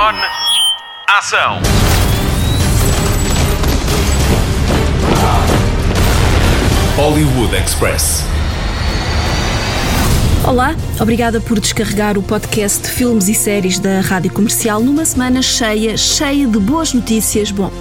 On. 0.00 0.14
Ação. 1.08 1.60
Hollywood 6.96 7.56
Express. 7.56 8.22
Olá, 10.46 10.76
obrigada 11.00 11.40
por 11.40 11.58
descarregar 11.58 12.16
o 12.16 12.22
podcast 12.22 12.84
de 12.84 12.90
filmes 12.90 13.26
e 13.26 13.34
séries 13.34 13.80
da 13.80 14.00
Rádio 14.00 14.32
Comercial 14.32 14.80
numa 14.80 15.04
semana 15.04 15.42
cheia, 15.42 15.96
cheia 15.96 16.46
de 16.46 16.60
boas 16.60 16.94
notícias. 16.94 17.50
Bom, 17.50 17.72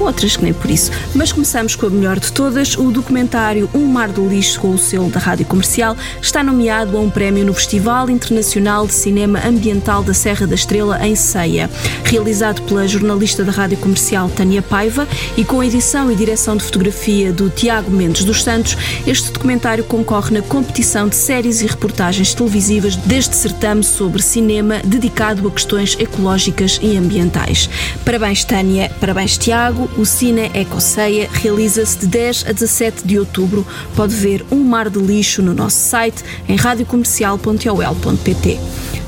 outras 0.00 0.36
que 0.36 0.44
nem 0.44 0.52
por 0.52 0.70
isso. 0.70 0.90
Mas 1.14 1.32
começamos 1.32 1.74
com 1.74 1.86
a 1.86 1.90
melhor 1.90 2.18
de 2.18 2.32
todas. 2.32 2.76
O 2.76 2.90
documentário 2.90 3.68
Um 3.74 3.86
Mar 3.86 4.08
do 4.08 4.26
Lixo, 4.28 4.60
com 4.60 4.70
o 4.70 4.78
selo 4.78 5.10
da 5.10 5.18
Rádio 5.18 5.46
Comercial, 5.46 5.96
está 6.20 6.42
nomeado 6.42 6.96
a 6.96 7.00
um 7.00 7.10
prémio 7.10 7.44
no 7.44 7.54
Festival 7.54 8.10
Internacional 8.10 8.86
de 8.86 8.92
Cinema 8.92 9.40
Ambiental 9.46 10.02
da 10.02 10.14
Serra 10.14 10.46
da 10.46 10.54
Estrela, 10.54 11.04
em 11.06 11.14
Ceia. 11.14 11.70
Realizado 12.04 12.62
pela 12.62 12.86
jornalista 12.86 13.44
da 13.44 13.52
Rádio 13.52 13.78
Comercial 13.78 14.28
Tânia 14.28 14.62
Paiva 14.62 15.08
e 15.36 15.44
com 15.44 15.62
edição 15.62 16.10
e 16.10 16.14
direção 16.14 16.56
de 16.56 16.64
fotografia 16.64 17.32
do 17.32 17.50
Tiago 17.50 17.90
Mendes 17.90 18.24
dos 18.24 18.42
Santos, 18.42 18.76
este 19.06 19.32
documentário 19.32 19.84
concorre 19.84 20.32
na 20.32 20.42
competição 20.42 21.08
de 21.08 21.16
séries 21.16 21.62
e 21.62 21.66
reportagens 21.66 22.34
televisivas 22.34 22.96
deste 22.96 23.36
certame 23.36 23.82
sobre 23.82 24.22
cinema 24.22 24.80
dedicado 24.84 25.46
a 25.46 25.50
questões 25.50 25.96
ecológicas 25.98 26.78
e 26.82 26.96
ambientais. 26.96 27.68
Parabéns, 28.04 28.44
Tânia, 28.44 28.90
parabéns, 29.00 29.38
Tiago 29.38 29.85
o 29.96 30.04
Cine 30.04 30.50
Ecoceia 30.54 31.28
realiza-se 31.32 31.98
de 31.98 32.06
10 32.06 32.46
a 32.48 32.52
17 32.52 33.06
de 33.06 33.18
outubro. 33.18 33.66
Pode 33.94 34.14
ver 34.14 34.44
um 34.50 34.64
mar 34.64 34.90
de 34.90 34.98
lixo 34.98 35.42
no 35.42 35.54
nosso 35.54 35.78
site 35.78 36.24
em 36.48 36.56
radiocomercial.ol.pt. 36.56 38.58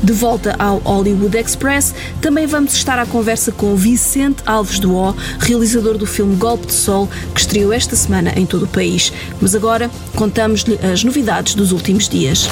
De 0.02 0.12
volta 0.12 0.54
ao 0.59 0.79
Hollywood 0.79 1.37
Express, 1.37 1.95
também 2.20 2.46
vamos 2.46 2.73
estar 2.73 2.98
à 2.98 3.07
conversa 3.07 3.51
com 3.51 3.74
Vicente 3.74 4.43
Alves 4.46 4.79
do 4.79 4.95
O, 4.95 5.15
realizador 5.40 5.98
do 5.98 6.07
filme 6.07 6.37
Golpe 6.37 6.66
de 6.66 6.73
Sol, 6.73 7.09
que 7.35 7.40
estreou 7.40 7.73
esta 7.73 7.96
semana 7.96 8.32
em 8.37 8.46
todo 8.46 8.65
o 8.65 8.68
país. 8.68 9.13
Mas 9.40 9.54
agora 9.54 9.90
contamos-lhe 10.15 10.79
as 10.87 11.02
novidades 11.02 11.54
dos 11.54 11.73
últimos 11.73 12.09
dias. 12.09 12.48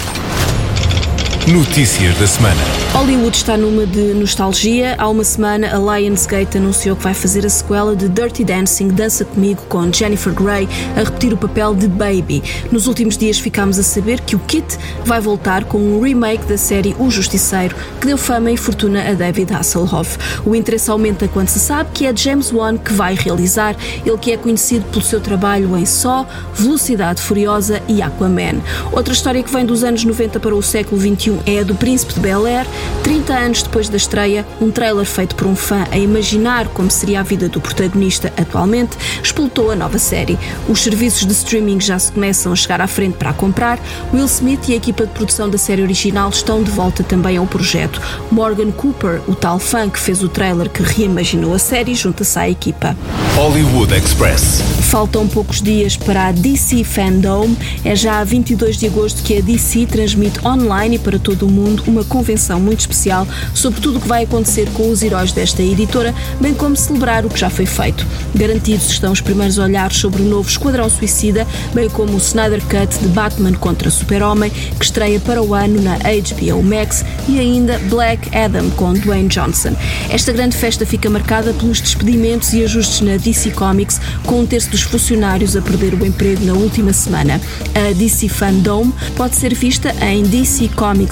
Notícias 1.47 2.19
da 2.19 2.27
semana. 2.27 2.61
Hollywood 2.93 3.37
está 3.37 3.57
numa 3.57 3.87
de 3.87 4.13
nostalgia. 4.15 4.97
Há 4.99 5.09
uma 5.09 5.23
semana, 5.23 5.69
a 5.69 5.79
Lionsgate 5.79 6.59
anunciou 6.59 6.97
que 6.97 7.05
vai 7.05 7.15
fazer 7.15 7.47
a 7.47 7.49
sequela 7.49 7.95
de 7.95 8.09
Dirty 8.09 8.43
Dancing 8.43 8.89
Dança 8.89 9.25
Comigo 9.25 9.63
com 9.69 9.93
Jennifer 9.93 10.35
Grey 10.35 10.69
a 10.97 11.05
repetir 11.05 11.33
o 11.33 11.37
papel 11.37 11.73
de 11.77 11.87
Baby. 11.87 12.43
Nos 12.73 12.89
últimos 12.89 13.17
dias 13.17 13.39
ficámos 13.39 13.79
a 13.79 13.85
saber 13.85 14.23
que 14.23 14.35
o 14.35 14.41
Kit 14.41 14.77
vai 15.05 15.21
voltar 15.21 15.67
com 15.67 15.79
um 15.79 16.01
remake 16.01 16.45
da 16.47 16.59
série 16.59 16.97
O 16.99 17.09
Justiceiro, 17.13 17.77
que 18.01 18.09
deu 18.09 18.19
fama 18.19 18.51
e 18.51 18.57
fortuna 18.57 19.09
a 19.09 19.15
David 19.15 19.55
Hasselhoff. 19.55 20.19
O 20.45 20.53
interesse 20.53 20.91
aumenta 20.91 21.29
quando 21.29 21.47
se 21.47 21.61
sabe 21.61 21.91
que 21.95 22.07
é 22.07 22.17
James 22.17 22.53
Wan 22.53 22.77
que 22.77 22.93
vai 22.93 23.15
realizar, 23.15 23.77
ele 24.05 24.19
que 24.19 24.33
é 24.33 24.37
conhecido 24.37 24.85
pelo 24.87 25.05
seu 25.05 25.21
trabalho 25.21 25.77
em 25.77 25.87
Só, 25.87 26.27
Velocidade 26.55 27.23
Furiosa 27.23 27.81
e 27.87 28.03
Aquaman. 28.03 28.61
Outra 28.91 29.15
história 29.15 29.45
que 29.45 29.53
vem 29.53 29.65
dos 29.65 29.85
anos 29.85 30.05
90 30.05 30.41
para 30.41 30.53
o 30.53 30.61
século 30.61 31.01
XXI 31.01 31.36
é 31.45 31.61
a 31.61 31.63
do 31.63 31.75
Príncipe 31.75 32.15
de 32.15 32.21
Bel 32.21 32.47
Air. 32.47 32.67
30 33.03 33.33
anos 33.35 33.63
depois 33.63 33.89
da 33.89 33.97
estreia, 33.97 34.47
um 34.61 34.71
trailer 34.71 35.05
feito 35.05 35.35
por 35.35 35.47
um 35.47 35.57
fã 35.57 35.87
a 35.91 35.99
imaginar 35.99 36.69
como 36.69 36.91
seria 36.91 37.21
a 37.21 37.23
vida 37.23 37.49
do 37.49 37.61
protagonista 37.61 38.33
atualmente, 38.37 38.97
explotou 39.23 39.71
a 39.71 39.77
nova 39.77 39.99
série. 39.99 40.39
Os 40.69 40.83
serviços 40.83 41.27
de 41.27 41.33
streaming 41.33 41.81
já 41.81 41.99
se 41.99 42.13
começam 42.13 42.53
a 42.53 42.57
chegar 42.57 42.81
à 42.81 42.87
frente 42.87 43.17
para 43.17 43.31
a 43.31 43.35
comprar. 43.35 43.79
Will 44.13 44.27
Smith 44.27 44.69
e 44.69 44.73
a 44.73 44.77
equipa 44.77 45.07
de 45.07 45.13
produção 45.13 45.49
da 45.49 45.59
série 45.59 45.83
original 45.83 46.31
estão 46.31 46.63
de 46.63 46.71
volta 46.71 47.03
também 47.03 47.37
ao 47.37 47.47
projeto. 47.47 48.01
Morgan 48.31 48.71
Cooper, 48.73 49.21
o 49.27 49.35
tal 49.35 49.59
fã 49.59 49.89
que 49.89 49.99
fez 49.99 50.23
o 50.23 50.29
trailer 50.29 50.71
que 50.71 50.83
reimaginou 50.83 51.55
a 51.55 51.59
série, 51.59 51.95
junta-se 51.95 52.39
à 52.39 52.49
equipa. 52.49 52.97
Hollywood 53.35 53.95
Express. 53.95 54.63
Faltam 54.91 55.27
poucos 55.29 55.61
dias 55.61 55.97
para 55.97 56.29
a 56.29 56.33
DC 56.33 56.85
Fandom. 56.85 57.55
É 57.85 57.95
já 57.95 58.21
a 58.21 58.25
22 58.25 58.77
de 58.77 58.87
agosto 58.87 59.23
que 59.23 59.39
a 59.39 59.41
DC 59.41 59.87
transmite 59.87 60.47
online 60.47 60.97
e 60.97 60.99
para 60.99 61.19
todo 61.27 61.45
o 61.45 61.51
mundo 61.51 61.83
uma 61.89 62.05
convenção 62.05 62.61
muito 62.61 62.81
especial 62.81 63.27
sobre 63.53 63.81
tudo 63.81 63.99
o 63.99 64.01
que 64.01 64.07
vai 64.07 64.23
acontecer 64.23 64.69
com 64.71 64.89
os 64.89 65.03
heróis 65.03 65.33
desta 65.33 65.61
editora, 65.61 66.15
bem 66.41 66.55
como 66.55 66.77
celebrar 66.77 67.27
o 67.27 67.29
que 67.29 67.41
já 67.41 67.51
foi 67.51 67.67
feito. 67.67 68.07
Garantidos 68.33 68.89
estão 68.91 69.11
os 69.11 69.21
primeiros 69.21 69.59
olhares 69.59 69.97
sobre 69.97 70.23
o 70.23 70.25
novo 70.25 70.49
Esquadrão 70.49 70.89
Suicida, 70.89 71.45
bem 71.75 71.89
como 71.91 72.15
o 72.15 72.19
Snyder 72.19 72.63
Cut 72.63 72.97
de 73.01 73.09
Batman 73.09 73.55
contra 73.55 73.91
Super-Homem, 73.91 74.53
que 74.79 74.85
estreia 74.85 75.19
para 75.19 75.43
o 75.43 75.53
ano 75.53 75.83
na 75.83 75.97
HBO 75.97 76.63
Max, 76.63 77.05
e 77.29 77.41
ainda 77.41 77.77
Black 77.91 78.31
Adam 78.37 78.71
com 78.71 78.93
Dwayne 78.93 79.29
Johnson. 79.29 79.75
Esta 80.09 80.31
grande 80.31 80.57
festa 80.57 80.87
fica 80.87 81.11
marcada 81.11 81.53
pelos 81.55 81.81
despedimentos 81.81 82.53
e 82.53 82.63
ajustes 82.63 83.01
na 83.01 83.17
DC 83.17 83.51
Comics, 83.51 84.01
com 84.25 84.43
um 84.43 84.47
terço 84.47 84.71
dos 84.71 84.83
funcionários 84.83 85.57
a 85.57 85.61
perder 85.61 85.95
o 85.95 86.07
emprego 86.07 86.45
na 86.45 86.53
última 86.53 86.93
semana. 86.93 87.41
A 87.75 87.93
DC 87.93 88.29
Fandom 88.29 88.93
pode 89.17 89.35
ser 89.35 89.53
vista 89.55 89.93
em 90.05 90.23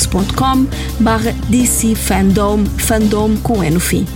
dccomics.com 0.05 0.67
barra 1.01 1.33
DC 1.49 1.95
Fandom, 1.95 2.65
fandom 2.79 3.37
com 3.39 3.63
E 3.63 3.71
no 3.71 3.81
fim. 3.81 4.07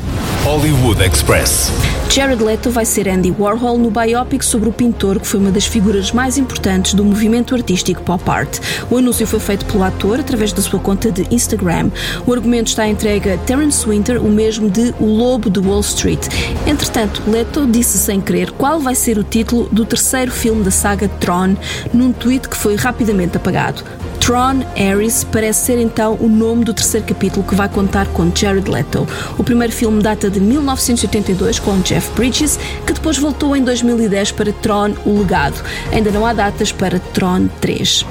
Hollywood 0.44 1.02
Express. 1.02 1.70
Jared 2.10 2.42
Leto 2.42 2.70
vai 2.70 2.86
ser 2.86 3.06
Andy 3.08 3.34
Warhol 3.38 3.76
no 3.76 3.90
biopic 3.90 4.42
sobre 4.42 4.68
o 4.68 4.72
pintor 4.72 5.20
que 5.20 5.26
foi 5.26 5.38
uma 5.38 5.50
das 5.50 5.66
figuras 5.66 6.10
mais 6.10 6.38
importantes 6.38 6.94
do 6.94 7.04
movimento 7.04 7.54
artístico 7.54 8.02
pop 8.02 8.22
art. 8.30 8.58
O 8.90 8.96
anúncio 8.96 9.26
foi 9.26 9.38
feito 9.38 9.66
pelo 9.66 9.84
ator 9.84 10.18
através 10.18 10.52
da 10.52 10.62
sua 10.62 10.80
conta 10.80 11.12
de 11.12 11.26
Instagram. 11.30 11.90
O 12.26 12.32
argumento 12.32 12.68
está 12.68 12.88
entregue 12.88 13.30
a 13.30 13.38
Terence 13.38 13.86
Winter, 13.86 14.24
o 14.24 14.30
mesmo 14.30 14.70
de 14.70 14.94
O 14.98 15.04
Lobo 15.04 15.50
de 15.50 15.60
Wall 15.60 15.80
Street. 15.80 16.26
Entretanto, 16.66 17.22
Leto 17.26 17.66
disse 17.66 17.98
sem 17.98 18.20
querer 18.20 18.52
qual 18.52 18.80
vai 18.80 18.94
ser 18.94 19.18
o 19.18 19.24
título 19.24 19.68
do 19.70 19.84
terceiro 19.84 20.30
filme 20.32 20.64
da 20.64 20.70
saga 20.70 21.08
Tron 21.08 21.56
num 21.92 22.10
tweet 22.12 22.48
que 22.48 22.56
foi 22.56 22.74
rapidamente 22.74 23.36
apagado. 23.36 23.84
Tron 24.28 24.60
Ares 24.76 25.24
parece 25.24 25.64
ser 25.64 25.78
então 25.78 26.14
o 26.20 26.28
nome 26.28 26.62
do 26.62 26.74
terceiro 26.74 27.06
capítulo 27.06 27.46
que 27.46 27.54
vai 27.54 27.66
contar 27.66 28.06
com 28.08 28.30
Jared 28.34 28.70
Leto. 28.70 29.08
O 29.38 29.42
primeiro 29.42 29.72
filme 29.72 30.02
data 30.02 30.28
de 30.28 30.38
1982 30.38 31.58
com 31.58 31.80
Jeff 31.80 32.10
Bridges, 32.14 32.60
que 32.86 32.92
depois 32.92 33.16
voltou 33.16 33.56
em 33.56 33.64
2010 33.64 34.32
para 34.32 34.52
Tron 34.52 34.92
O 35.06 35.20
Legado. 35.20 35.64
Ainda 35.90 36.10
não 36.10 36.26
há 36.26 36.34
datas 36.34 36.70
para 36.70 36.98
Tron 36.98 37.48
3. 37.62 38.04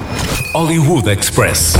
Hollywood 0.54 1.08
Express. 1.08 1.74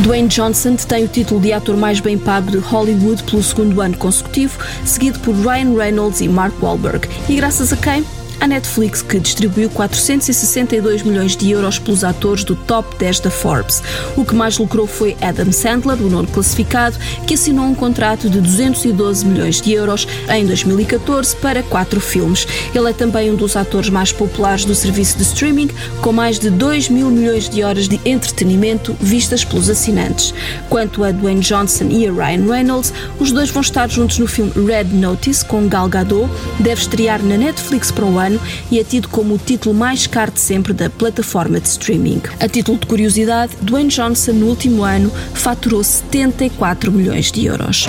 Dwayne 0.00 0.28
Johnson 0.28 0.76
tem 0.76 1.04
o 1.04 1.08
título 1.08 1.40
de 1.40 1.54
ator 1.54 1.78
mais 1.78 1.98
bem 1.98 2.18
pago 2.18 2.50
de 2.50 2.58
Hollywood 2.58 3.22
pelo 3.22 3.42
segundo 3.42 3.80
ano 3.80 3.96
consecutivo, 3.96 4.58
seguido 4.84 5.18
por 5.20 5.34
Ryan 5.34 5.74
Reynolds 5.78 6.20
e 6.20 6.28
Mark 6.28 6.52
Wahlberg. 6.62 7.08
E 7.26 7.36
graças 7.36 7.72
a 7.72 7.76
quem? 7.78 8.04
A 8.40 8.46
Netflix, 8.46 9.02
que 9.02 9.20
distribuiu 9.20 9.68
462 9.70 11.02
milhões 11.02 11.36
de 11.36 11.50
euros 11.50 11.78
pelos 11.78 12.02
atores 12.02 12.42
do 12.42 12.56
top 12.56 12.96
10 12.96 13.20
da 13.20 13.30
Forbes. 13.30 13.82
O 14.16 14.24
que 14.24 14.34
mais 14.34 14.56
lucrou 14.58 14.86
foi 14.86 15.16
Adam 15.20 15.52
Sandler, 15.52 16.00
o 16.00 16.08
nono 16.08 16.26
classificado, 16.26 16.98
que 17.26 17.34
assinou 17.34 17.66
um 17.66 17.74
contrato 17.74 18.30
de 18.30 18.40
212 18.40 19.26
milhões 19.26 19.60
de 19.60 19.72
euros 19.72 20.08
em 20.30 20.46
2014 20.46 21.36
para 21.36 21.62
quatro 21.62 22.00
filmes. 22.00 22.46
Ele 22.74 22.88
é 22.88 22.92
também 22.92 23.30
um 23.30 23.36
dos 23.36 23.56
atores 23.56 23.90
mais 23.90 24.10
populares 24.10 24.64
do 24.64 24.74
serviço 24.74 25.18
de 25.18 25.22
streaming, 25.24 25.68
com 26.00 26.12
mais 26.12 26.38
de 26.38 26.48
2 26.48 26.88
mil 26.88 27.10
milhões 27.10 27.48
de 27.48 27.62
horas 27.62 27.88
de 27.88 28.00
entretenimento 28.06 28.96
vistas 29.00 29.44
pelos 29.44 29.68
assinantes. 29.68 30.32
Quanto 30.70 31.04
a 31.04 31.10
Dwayne 31.10 31.40
Johnson 31.40 31.88
e 31.90 32.08
a 32.08 32.12
Ryan 32.12 32.50
Reynolds, 32.50 32.92
os 33.18 33.32
dois 33.32 33.50
vão 33.50 33.60
estar 33.60 33.90
juntos 33.90 34.18
no 34.18 34.26
filme 34.26 34.52
Red 34.66 34.84
Notice 34.84 35.44
com 35.44 35.68
Gal 35.68 35.88
Gadot, 35.88 36.30
deve 36.58 36.80
estrear 36.80 37.22
na 37.22 37.36
Netflix 37.36 37.90
para 37.90 38.04
o 38.04 38.18
ano 38.18 38.29
ano 38.30 38.40
e 38.70 38.78
é 38.78 38.84
tido 38.84 39.08
como 39.08 39.34
o 39.34 39.38
título 39.38 39.74
mais 39.74 40.06
caro 40.06 40.30
de 40.30 40.40
sempre 40.40 40.72
da 40.72 40.88
plataforma 40.88 41.60
de 41.60 41.68
streaming. 41.68 42.22
A 42.38 42.48
título 42.48 42.78
de 42.78 42.86
curiosidade, 42.86 43.52
Dwayne 43.60 43.90
Johnson 43.90 44.32
no 44.32 44.46
último 44.46 44.84
ano 44.84 45.10
faturou 45.34 45.82
74 45.82 46.92
milhões 46.92 47.32
de 47.32 47.46
euros. 47.46 47.86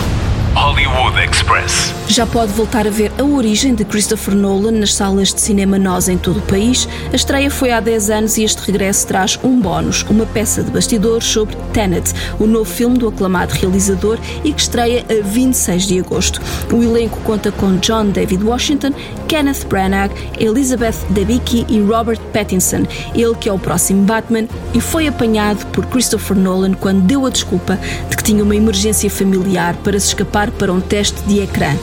Hollywood 0.54 1.18
Express. 1.18 1.94
Já 2.08 2.26
pode 2.28 2.52
voltar 2.52 2.86
a 2.86 2.90
ver 2.90 3.10
A 3.18 3.24
Origem 3.24 3.74
de 3.74 3.86
Christopher 3.86 4.36
Nolan 4.36 4.72
nas 4.72 4.94
salas 4.94 5.34
de 5.34 5.40
cinema 5.40 5.80
nós 5.80 6.10
em 6.10 6.18
todo 6.18 6.40
o 6.40 6.42
país. 6.42 6.90
A 7.14 7.16
estreia 7.16 7.50
foi 7.50 7.72
há 7.72 7.80
10 7.80 8.10
anos 8.10 8.38
e 8.38 8.44
este 8.44 8.60
regresso 8.66 9.08
traz 9.08 9.40
um 9.44 9.62
bónus, 9.62 10.04
uma 10.10 10.26
peça 10.26 10.62
de 10.62 10.70
bastidores 10.70 11.26
sobre 11.26 11.56
Tenet, 11.72 12.14
o 12.38 12.46
novo 12.46 12.70
filme 12.70 12.98
do 12.98 13.08
aclamado 13.08 13.54
realizador 13.54 14.20
e 14.44 14.52
que 14.52 14.62
estreia 14.62 15.06
a 15.10 15.26
26 15.26 15.84
de 15.88 16.00
agosto. 16.00 16.42
O 16.74 16.84
elenco 16.84 17.20
conta 17.22 17.50
com 17.50 17.78
John 17.78 18.10
David 18.10 18.44
Washington, 18.44 18.92
Kenneth 19.30 19.66
Branagh, 19.70 20.12
Elizabeth 20.38 20.98
Debicki 21.12 21.66
e 21.70 21.80
Robert 21.82 22.20
Pattinson, 22.34 22.86
ele 23.16 23.36
que 23.36 23.48
é 23.48 23.54
o 23.54 23.60
próximo 23.60 24.04
Batman 24.04 24.48
e 24.74 24.82
foi 24.82 25.08
apanhado 25.08 25.66
por 25.68 25.86
Christopher 25.86 26.36
Nolan 26.36 26.74
quando 26.74 27.04
deu 27.04 27.26
a 27.26 27.30
desculpa 27.30 27.80
de 28.10 28.18
que 28.18 28.24
tinha 28.24 28.44
uma 28.44 28.56
emergência 28.56 29.10
familiar 29.10 29.78
para 29.78 29.98
se 29.98 30.08
escapar 30.08 30.41
para 30.50 30.72
um 30.74 30.82
teste 30.82 31.22
de 31.24 31.42
ecrã. 31.42 31.76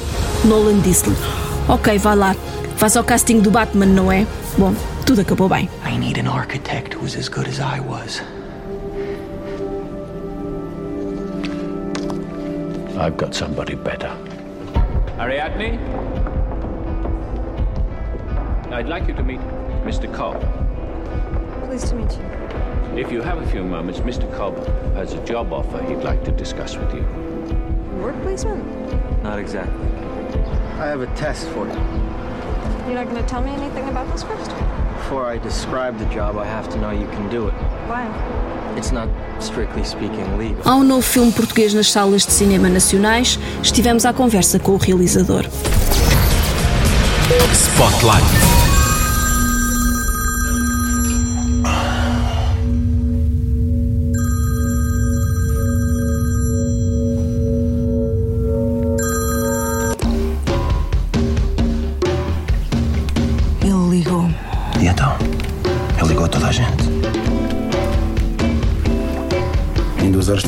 Nolan 0.45 0.81
disse-lhe: 0.81 1.15
Ok, 1.69 1.99
vá 1.99 2.15
lá, 2.15 2.35
faz 2.77 2.97
ao 2.97 3.05
casting 3.05 3.41
do 3.41 3.51
Batman, 3.51 3.87
não 3.87 4.11
é? 4.11 4.27
Bom, 4.57 4.75
tudo 5.07 5.21
acabou 5.21 5.49
bem. 5.49 5.69
I 5.87 5.97
need 5.97 6.19
an 6.19 6.27
architect 6.27 6.97
who's 6.97 7.15
as 7.15 7.29
good 7.29 7.47
as 7.47 7.59
I 7.59 7.79
was. 7.81 8.23
I've 12.99 13.17
got 13.17 13.35
somebody 13.35 13.77
better. 13.77 14.11
Ariadne? 15.19 15.79
I'd 18.73 18.89
like 18.89 19.07
you 19.07 19.15
to 19.15 19.23
meet 19.23 19.41
Mr. 19.85 20.13
Cobb. 20.13 20.41
Pleased 21.67 21.89
to 21.89 21.95
meet 21.95 22.11
you. 22.17 22.39
If 22.99 23.13
you 23.13 23.23
have 23.23 23.39
a 23.39 23.47
few 23.47 23.63
moments, 23.63 24.01
Mr. 24.01 24.27
Cobb 24.37 24.57
has 24.95 25.13
a 25.13 25.25
job 25.25 25.53
offer 25.53 25.83
he'd 25.85 26.03
like 26.03 26.25
to 26.25 26.33
discuss 26.33 26.77
with 26.77 26.93
you. 26.95 27.28
Work 28.03 28.23
placement? 28.23 28.65
Not 29.23 29.39
exactly. 29.39 29.87
I 30.79 30.87
have 30.87 31.01
a 31.01 31.07
test 31.17 31.49
for 31.49 31.67
you. 31.67 31.75
You're 32.87 32.95
not 32.95 33.09
going 33.09 33.17
to 33.17 33.29
tell 33.29 33.43
me 33.43 33.51
anything 33.51 33.89
about 33.89 34.11
this 34.13 34.23
first? 34.23 34.51
Before 34.99 35.27
I 35.27 35.39
describe 35.39 35.99
the 35.99 36.05
job, 36.07 36.37
I 36.37 36.45
have 36.45 36.69
to 36.71 36.79
know 36.79 36.91
you 36.91 37.07
can 37.09 37.29
do 37.29 37.49
it. 37.49 37.55
Why? 37.89 38.07
It's 38.77 38.93
not, 38.93 39.09
strictly 39.41 39.83
speaking, 39.85 40.39
legal. 40.39 40.63
Há 40.65 40.77
um 40.77 40.85
novo 40.85 41.03
filme 41.03 41.33
português 41.33 41.75
nas 41.75 41.91
salas 41.91 42.25
de 42.25 42.33
cinema 42.33 42.69
nacionais. 42.69 43.39
Estivemos 43.63 44.07
à 44.07 44.13
conversa 44.13 44.59
com 44.59 44.73
o 44.73 44.77
realizador. 44.77 45.45
Spotlight. 47.53 48.48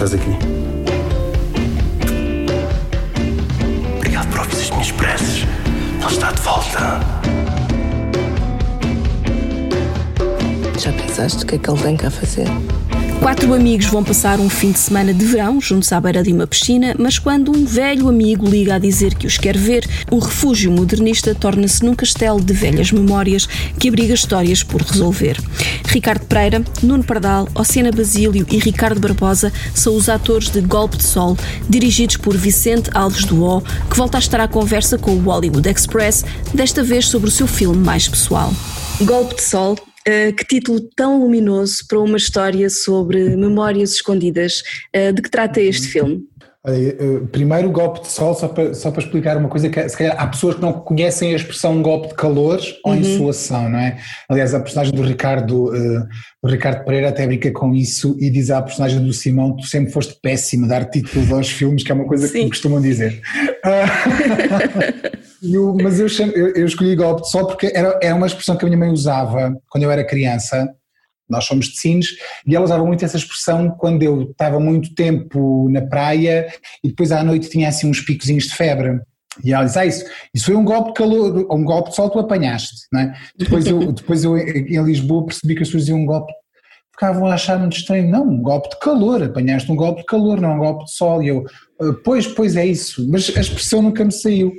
Estás 0.05 0.15
aqui. 0.15 0.31
Obrigado 3.99 4.29
por 4.31 4.39
ouvir 4.41 4.57
as 4.57 4.71
minhas 4.71 4.93
preces. 4.93 5.45
Ele 6.01 6.07
está 6.07 6.33
de 6.33 6.41
volta. 6.41 7.01
Já 10.79 10.93
pensaste 10.93 11.45
o 11.45 11.47
que 11.47 11.57
é 11.57 11.59
que 11.59 11.71
ele 11.71 11.83
vem 11.83 11.97
cá 11.99 12.11
fazer? 12.11 12.47
Quatro 13.21 13.53
amigos 13.53 13.87
vão 13.87 14.03
passar 14.03 14.41
um 14.41 14.49
fim 14.49 14.73
de 14.73 14.79
semana 14.79 15.13
de 15.13 15.25
verão 15.25 15.61
juntos 15.61 15.93
à 15.93 16.01
beira 16.01 16.23
de 16.23 16.33
uma 16.33 16.47
piscina, 16.47 16.95
mas 16.99 17.19
quando 17.19 17.55
um 17.55 17.67
velho 17.67 18.09
amigo 18.09 18.49
liga 18.49 18.75
a 18.75 18.79
dizer 18.79 19.15
que 19.15 19.27
os 19.27 19.37
quer 19.37 19.57
ver, 19.59 19.87
o 20.11 20.19
refúgio 20.19 20.73
modernista 20.73 21.35
torna-se 21.35 21.85
num 21.85 21.95
castelo 21.95 22.41
de 22.41 22.53
velhas 22.55 22.91
memórias 22.91 23.47
que 23.79 23.89
abriga 23.89 24.15
histórias 24.15 24.63
por 24.63 24.81
resolver. 24.81 25.37
Ricardo 25.87 26.25
Pereira, 26.25 26.65
Nuno 26.83 27.05
Pardal, 27.05 27.47
Ocena 27.55 27.93
Basílio 27.93 28.47
e 28.51 28.59
Ricardo 28.59 28.99
Barbosa 28.99 29.53
são 29.75 29.95
os 29.95 30.09
atores 30.09 30.49
de 30.49 30.63
Golpe 30.63 30.97
de 30.97 31.05
Sol, 31.05 31.37
dirigidos 31.69 32.17
por 32.17 32.37
Vicente 32.37 32.91
Alves 32.95 33.31
O, 33.31 33.61
que 33.91 33.97
volta 33.97 34.17
a 34.17 34.21
estar 34.21 34.41
à 34.41 34.49
conversa 34.49 34.97
com 34.97 35.13
o 35.13 35.21
Hollywood 35.21 35.69
Express, 35.69 36.25
desta 36.55 36.83
vez 36.83 37.07
sobre 37.07 37.29
o 37.29 37.33
seu 37.33 37.47
filme 37.47 37.85
mais 37.85 38.09
pessoal. 38.09 38.53
Golpe 39.03 39.37
de 39.37 39.43
Sol 39.43 39.77
Uh, 40.09 40.35
que 40.35 40.45
título 40.47 40.81
tão 40.97 41.21
luminoso 41.21 41.87
para 41.87 42.01
uma 42.01 42.17
história 42.17 42.71
sobre 42.71 43.37
memórias 43.37 43.93
escondidas. 43.93 44.63
Uh, 44.97 45.13
de 45.13 45.21
que 45.21 45.31
trata 45.31 45.61
este 45.61 45.89
filme? 45.89 46.27
Primeiro, 47.33 47.69
o 47.69 47.73
golpe 47.73 48.03
de 48.03 48.09
sol, 48.09 48.35
só 48.35 48.47
para, 48.47 48.75
só 48.75 48.91
para 48.91 49.03
explicar 49.03 49.37
uma 49.39 49.49
coisa, 49.49 49.71
que 49.71 49.89
se 49.89 49.97
calhar 49.97 50.15
há 50.19 50.27
pessoas 50.27 50.57
que 50.57 50.61
não 50.61 50.73
conhecem 50.75 51.33
a 51.33 51.37
expressão 51.37 51.81
golpe 51.81 52.09
de 52.09 52.15
calor 52.15 52.61
ou 52.85 52.95
insolação, 52.95 53.69
não 53.71 53.79
é? 53.79 53.99
Aliás, 54.29 54.55
a 54.55 54.61
personagem 54.61 54.93
do 54.93 55.03
Ricardo, 55.03 55.73
o 56.43 56.49
Ricardo 56.49 56.85
Pereira 56.85 57.09
até 57.09 57.27
brinca 57.27 57.51
com 57.51 57.75
isso 57.75 58.15
e 58.21 58.29
diz 58.29 58.51
à 58.51 58.61
personagem 58.61 59.01
do 59.03 59.13
Simão: 59.13 59.57
Tu 59.57 59.65
sempre 59.67 59.91
foste 59.91 60.19
péssimo 60.23 60.69
dar 60.69 60.85
títulos 60.85 61.33
aos 61.33 61.49
filmes, 61.49 61.83
que 61.83 61.93
é 61.93 61.95
uma 61.95 62.07
coisa 62.07 62.27
que 62.27 62.33
Sim. 62.35 62.45
me 62.45 62.51
costumam 62.51 62.81
dizer. 62.81 63.21
Ah, 63.65 63.85
e 65.43 65.57
o- 65.57 65.75
mas 65.81 65.99
eu, 65.99 66.09
chamo- 66.11 66.33
eu- 66.33 66.55
eu 66.55 66.67
escolhi 66.67 66.95
golpe 66.95 67.23
de 67.23 67.31
sol 67.31 67.47
porque 67.47 67.73
era, 67.75 67.99
era 68.03 68.15
uma 68.15 68.27
expressão 68.27 68.57
que 68.57 68.65
a 68.67 68.69
minha 68.69 68.79
mãe 68.79 68.91
usava 68.91 69.55
quando 69.71 69.85
eu 69.85 69.91
era 69.91 70.05
criança. 70.07 70.69
Nós 71.31 71.45
somos 71.45 71.67
de 71.67 71.79
Sines 71.79 72.09
e 72.47 72.55
ela 72.55 72.65
usava 72.65 72.85
muito 72.85 73.05
essa 73.05 73.17
expressão 73.17 73.71
quando 73.71 74.03
eu 74.03 74.31
estava 74.31 74.59
muito 74.59 74.95
tempo 74.95 75.69
na 75.71 75.83
praia 75.83 76.53
e 76.83 76.89
depois 76.89 77.13
à 77.13 77.23
noite 77.23 77.49
tinha 77.49 77.69
assim 77.69 77.89
uns 77.89 78.01
picozinhos 78.01 78.45
de 78.45 78.55
febre. 78.55 79.01
E 79.45 79.53
ela 79.53 79.65
diz, 79.65 79.77
ah, 79.77 79.87
isso, 79.87 80.05
isso 80.35 80.47
foi 80.47 80.57
um 80.57 80.65
golpe 80.65 80.89
de 80.89 80.95
calor, 80.95 81.47
um 81.51 81.65
golpe 81.65 81.91
de 81.91 81.97
sol 81.97 82.11
tu 82.11 82.19
apanhaste, 82.19 82.87
não 82.93 83.01
é? 83.01 83.15
Depois 83.37 83.67
eu, 83.67 83.79
depois 83.93 84.25
eu 84.25 84.37
em 84.37 84.83
Lisboa 84.83 85.27
percebi 85.27 85.55
que 85.55 85.63
as 85.63 85.69
pessoas 85.69 85.85
diziam 85.85 86.01
um 86.01 86.07
golpe, 86.07 86.33
ficavam 86.93 87.27
a 87.27 87.35
achar 87.35 87.59
muito 87.59 87.77
estranho, 87.77 88.11
não, 88.11 88.29
um 88.29 88.43
golpe 88.43 88.69
de 88.71 88.79
calor, 88.81 89.23
apanhaste 89.23 89.71
um 89.71 89.77
golpe 89.77 90.01
de 90.01 90.07
calor, 90.07 90.41
não 90.41 90.57
um 90.57 90.59
golpe 90.59 90.85
de 90.85 90.93
sol, 90.93 91.23
e 91.23 91.29
eu, 91.29 91.45
"Ah, 91.81 91.95
pois, 92.05 92.27
pois 92.27 92.57
é 92.57 92.67
isso, 92.67 93.09
mas 93.09 93.35
a 93.37 93.41
expressão 93.41 93.81
nunca 93.81 94.05
me 94.05 94.13
saiu. 94.13 94.53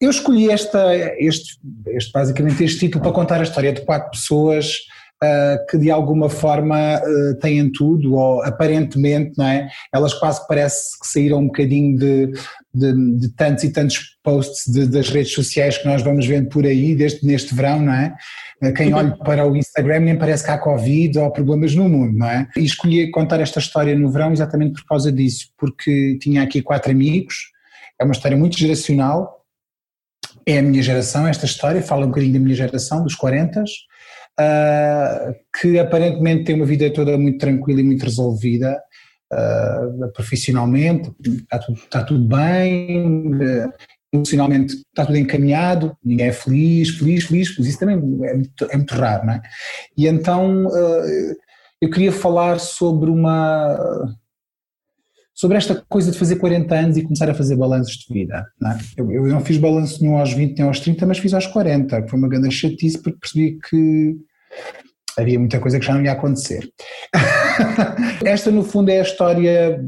Eu 0.00 0.10
escolhi 0.10 0.50
esta, 0.50 0.94
este, 1.18 1.58
este, 1.86 2.12
basicamente 2.12 2.62
este 2.62 2.80
título 2.80 3.02
para 3.02 3.12
contar 3.12 3.40
a 3.40 3.44
história 3.44 3.72
de 3.72 3.82
quatro 3.82 4.10
pessoas 4.10 4.78
ah, 5.22 5.58
que 5.70 5.78
de 5.78 5.90
alguma 5.90 6.28
forma 6.28 6.76
ah, 6.96 7.02
têm 7.40 7.70
tudo, 7.70 8.14
ou 8.14 8.42
aparentemente, 8.42 9.38
não 9.38 9.46
é? 9.46 9.68
Elas 9.94 10.12
quase 10.14 10.46
parece 10.48 10.98
que 10.98 11.06
saíram 11.06 11.38
um 11.38 11.46
bocadinho 11.46 11.96
de, 11.96 12.32
de, 12.74 13.16
de 13.18 13.28
tantos 13.30 13.64
e 13.64 13.70
tantos 13.70 14.16
posts 14.22 14.72
de- 14.72 14.86
das 14.86 15.10
redes 15.10 15.32
sociais 15.32 15.78
que 15.78 15.86
nós 15.86 16.02
vamos 16.02 16.26
vendo 16.26 16.48
por 16.48 16.64
aí, 16.66 16.94
desde 16.94 17.26
neste 17.26 17.54
verão, 17.54 17.80
não 17.80 17.92
é? 17.92 18.14
Ah, 18.62 18.72
Quem 18.72 18.92
olha 18.92 19.12
para 19.16 19.46
o 19.46 19.56
Instagram 19.56 20.00
nem 20.00 20.18
parece 20.18 20.44
que 20.44 20.50
há 20.50 20.58
Covid 20.58 21.18
ou 21.18 21.30
problemas 21.30 21.74
no 21.74 21.88
mundo, 21.88 22.18
não 22.18 22.26
é? 22.28 22.48
E 22.56 22.64
escolhi 22.64 23.10
contar 23.10 23.40
esta 23.40 23.58
história 23.60 23.96
no 23.96 24.10
verão 24.10 24.32
exatamente 24.32 24.74
por 24.74 24.86
causa 24.86 25.12
disso, 25.12 25.48
porque 25.56 26.18
tinha 26.20 26.42
aqui 26.42 26.62
quatro 26.62 26.90
amigos, 26.90 27.50
é 28.00 28.04
uma 28.04 28.12
história 28.12 28.36
muito 28.36 28.58
geracional, 28.58 29.44
é 30.44 30.58
a 30.58 30.62
minha 30.62 30.82
geração, 30.82 31.26
esta 31.28 31.46
história, 31.46 31.80
fala 31.82 32.04
um 32.04 32.08
bocadinho 32.08 32.32
da 32.32 32.40
minha 32.40 32.56
geração, 32.56 33.04
dos 33.04 33.14
40, 33.14 33.62
ah, 34.38 35.34
que 35.60 35.78
aparentemente 35.78 36.44
tem 36.44 36.54
uma 36.54 36.66
vida 36.66 36.90
toda 36.92 37.16
muito 37.18 37.38
tranquila 37.38 37.80
e 37.80 37.84
muito 37.84 38.04
resolvida, 38.04 38.80
ah, 39.32 39.88
profissionalmente, 40.14 41.10
está 41.20 41.58
tudo, 41.58 41.78
está 41.78 42.04
tudo 42.04 42.24
bem, 42.24 43.30
ah, 43.42 43.72
emocionalmente 44.12 44.74
está 44.74 45.06
tudo 45.06 45.18
encaminhado, 45.18 45.96
ninguém 46.04 46.28
é 46.28 46.32
feliz, 46.32 46.90
feliz, 46.90 47.24
feliz, 47.24 47.56
mas 47.58 47.66
isso 47.66 47.78
também 47.78 47.96
é 47.96 48.34
muito, 48.34 48.64
é 48.70 48.76
muito 48.76 48.94
raro, 48.94 49.26
não 49.26 49.34
é? 49.34 49.42
E 49.96 50.06
então 50.06 50.68
ah, 50.68 51.34
eu 51.80 51.90
queria 51.90 52.12
falar 52.12 52.60
sobre 52.60 53.10
uma 53.10 54.14
sobre 55.42 55.56
esta 55.56 55.74
coisa 55.88 56.12
de 56.12 56.18
fazer 56.20 56.36
40 56.36 56.72
anos 56.72 56.96
e 56.96 57.02
começar 57.02 57.28
a 57.28 57.34
fazer 57.34 57.56
balanços 57.56 57.96
de 57.96 58.14
vida. 58.14 58.46
Não 58.60 58.70
é? 58.70 58.78
eu, 58.96 59.10
eu 59.10 59.26
não 59.26 59.40
fiz 59.40 59.58
balanço 59.58 60.00
nenhum 60.00 60.16
aos 60.16 60.32
20 60.32 60.56
nem 60.56 60.68
aos 60.68 60.78
30, 60.78 61.04
mas 61.04 61.18
fiz 61.18 61.34
aos 61.34 61.48
40, 61.48 62.02
que 62.02 62.08
foi 62.08 62.16
uma 62.16 62.28
grande 62.28 62.48
chatice 62.52 63.02
porque 63.02 63.18
percebi 63.18 63.58
que 63.58 64.14
havia 65.18 65.40
muita 65.40 65.58
coisa 65.58 65.80
que 65.80 65.84
já 65.84 65.94
não 65.94 66.04
ia 66.04 66.12
acontecer. 66.12 66.70
Esta, 68.24 68.52
no 68.52 68.62
fundo, 68.62 68.92
é 68.92 69.00
a 69.00 69.02
história 69.02 69.84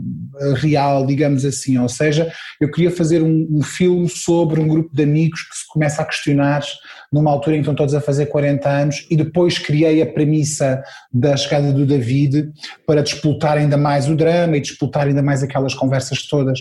real, 0.55 1.07
digamos 1.07 1.45
assim, 1.45 1.79
ou 1.79 1.89
seja, 1.89 2.33
eu 2.61 2.71
queria 2.71 2.91
fazer 2.91 3.23
um, 3.23 3.47
um 3.51 3.63
filme 3.63 4.09
sobre 4.09 4.61
um 4.61 4.69
grupo 4.69 4.95
de 4.95 5.03
amigos 5.03 5.43
que 5.43 5.57
se 5.57 5.67
começa 5.69 6.03
a 6.03 6.05
questionar 6.05 6.63
numa 7.13 7.31
altura 7.31 7.57
em 7.57 7.59
que 7.61 7.63
estão 7.63 7.75
todos 7.75 7.95
a 7.95 8.01
fazer 8.01 8.27
40 8.27 8.69
anos 8.69 9.07
e 9.11 9.17
depois 9.17 9.59
criei 9.59 10.03
a 10.03 10.07
premissa 10.07 10.83
da 11.13 11.37
chegada 11.37 11.73
do 11.73 11.87
David 11.87 12.51
para 12.87 13.03
disputar 13.03 13.57
ainda 13.57 13.77
mais 13.77 14.09
o 14.09 14.17
drama 14.17 14.57
e 14.57 14.61
disputar 14.61 15.07
ainda 15.07 15.23
mais 15.23 15.43
aquelas 15.43 15.75
conversas 15.75 16.27
todas. 16.27 16.61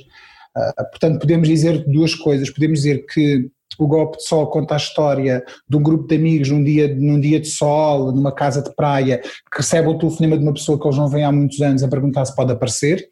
Ah, 0.55 0.83
portanto, 0.85 1.19
podemos 1.19 1.47
dizer 1.47 1.83
duas 1.87 2.13
coisas. 2.13 2.49
Podemos 2.49 2.79
dizer 2.79 3.05
que 3.07 3.49
o 3.79 3.87
Golpe 3.87 4.17
de 4.17 4.27
Sol 4.27 4.47
conta 4.47 4.75
a 4.75 4.77
história 4.77 5.43
de 5.67 5.75
um 5.75 5.81
grupo 5.81 6.07
de 6.07 6.15
amigos 6.15 6.49
num 6.49 6.63
dia, 6.63 6.93
num 6.93 7.19
dia 7.19 7.39
de 7.39 7.47
sol, 7.47 8.11
numa 8.11 8.31
casa 8.31 8.61
de 8.61 8.73
praia, 8.75 9.19
que 9.19 9.57
recebe 9.57 9.87
o 9.87 9.97
telefonema 9.97 10.37
de 10.37 10.43
uma 10.43 10.53
pessoa 10.53 10.79
que 10.79 10.85
eles 10.85 10.97
não 10.97 11.07
veem 11.07 11.25
há 11.25 11.31
muitos 11.31 11.59
anos 11.61 11.83
a 11.83 11.87
perguntar 11.87 12.25
se 12.25 12.35
pode 12.35 12.51
aparecer, 12.51 13.03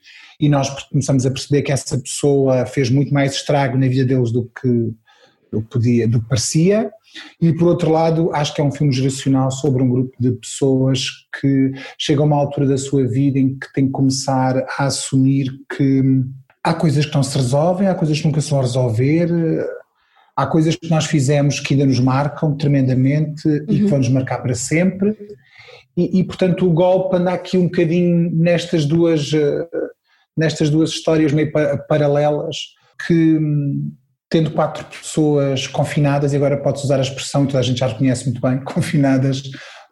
e 0.42 0.50
nós 0.50 0.70
começamos 0.90 1.26
a 1.26 1.30
perceber 1.30 1.62
que 1.62 1.72
essa 1.72 1.98
pessoa 1.98 2.66
fez 2.66 2.90
muito 2.90 3.14
mais 3.14 3.34
estrago 3.34 3.78
na 3.78 3.88
vida 3.88 4.04
deles 4.06 4.32
do 4.32 4.52
que, 4.60 4.92
do 5.52 5.62
que 5.62 5.70
podia, 5.70 6.08
do 6.08 6.20
que 6.20 6.28
parecia. 6.28 6.92
E 7.40 7.54
por 7.54 7.68
outro 7.68 7.92
lado, 7.92 8.34
acho 8.34 8.54
que 8.56 8.60
é 8.60 8.64
um 8.64 8.72
filme 8.72 8.92
geracional 8.92 9.52
sobre 9.52 9.84
um 9.84 9.90
grupo 9.90 10.12
de 10.20 10.32
pessoas 10.32 11.06
que 11.40 11.72
chegam 11.98 12.24
a 12.24 12.28
uma 12.28 12.38
altura 12.38 12.68
da 12.68 12.78
sua 12.78 13.08
vida 13.08 13.38
em 13.38 13.58
que 13.58 13.72
têm 13.72 13.86
que 13.86 13.92
começar 13.92 14.66
a 14.80 14.86
assumir 14.86 15.52
que 15.78 16.24
há 16.64 16.74
coisas 16.74 17.06
que 17.06 17.14
não 17.14 17.24
se 17.24 17.38
resolvem, 17.38 17.88
há 17.88 17.94
coisas 17.94 18.20
que 18.20 18.26
nunca 18.26 18.42
se 18.42 18.50
vão 18.50 18.62
resolver, 18.62 19.30
há 20.36 20.48
coisas 20.48 20.76
que 20.76 20.90
nós 20.90 21.06
fizemos 21.06 21.60
que 21.60 21.76
ainda 21.76 21.86
nos 21.86 22.00
marcam 22.00 22.56
tremendamente 22.56 23.48
e 23.68 23.80
que 23.80 23.86
vão 23.86 24.00
nos 24.00 24.10
marcar 24.10 24.40
para 24.40 24.56
sempre. 24.56 25.16
E, 25.96 26.20
e, 26.20 26.24
portanto 26.24 26.66
o 26.66 26.72
golpe 26.72 27.18
anda 27.18 27.34
aqui 27.34 27.58
um 27.58 27.66
bocadinho 27.66 28.32
nestas 28.32 28.86
duas, 28.86 29.34
eh, 29.34 29.68
nestas 30.42 30.70
duas 30.70 30.90
histórias 30.90 31.32
meio 31.32 31.52
pa- 31.52 31.78
paralelas 31.88 32.58
que 33.08 33.14
hum, 33.14 33.94
tendo 34.30 34.52
quatro 34.52 34.86
pessoas 34.86 35.68
confinadas, 35.68 36.34
e 36.34 36.36
agora 36.36 36.58
pode-se 36.58 36.86
usar 36.86 36.98
a 36.98 37.02
expressão, 37.02 37.46
toda 37.46 37.60
a 37.60 37.62
gente 37.62 37.80
já 37.80 37.88
reconhece 37.88 38.26
muito 38.26 38.42
bem, 38.42 38.60
confinadas 38.66 39.44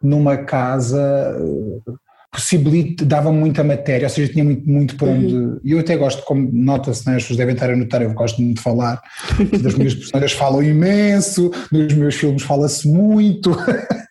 numa 0.02 0.38
casa, 0.38 1.36
eh, 1.38 1.92
possibilita, 2.32 3.04
dava 3.04 3.30
muita 3.30 3.62
matéria, 3.62 4.06
ou 4.06 4.10
seja, 4.10 4.32
tinha 4.32 4.44
muito, 4.44 4.66
muito 4.68 4.96
por 4.96 5.08
onde. 5.08 5.60
E 5.62 5.72
eu 5.72 5.78
até 5.78 5.96
gosto, 5.96 6.22
como 6.22 6.48
nota-se, 6.52 7.06
né, 7.06 7.16
as 7.16 7.22
pessoas 7.22 7.36
devem 7.36 7.54
estar 7.54 7.70
a 7.70 7.76
notar, 7.76 8.00
eu 8.00 8.14
gosto 8.14 8.40
muito 8.40 8.56
de 8.56 8.62
falar, 8.62 9.00
das 9.62 9.74
minhas 9.74 9.94
personagens 9.94 10.32
falam 10.32 10.62
imenso, 10.62 11.50
nos 11.70 11.92
meus 11.92 12.14
filmes 12.14 12.42
fala-se 12.42 12.88
muito. 12.88 13.50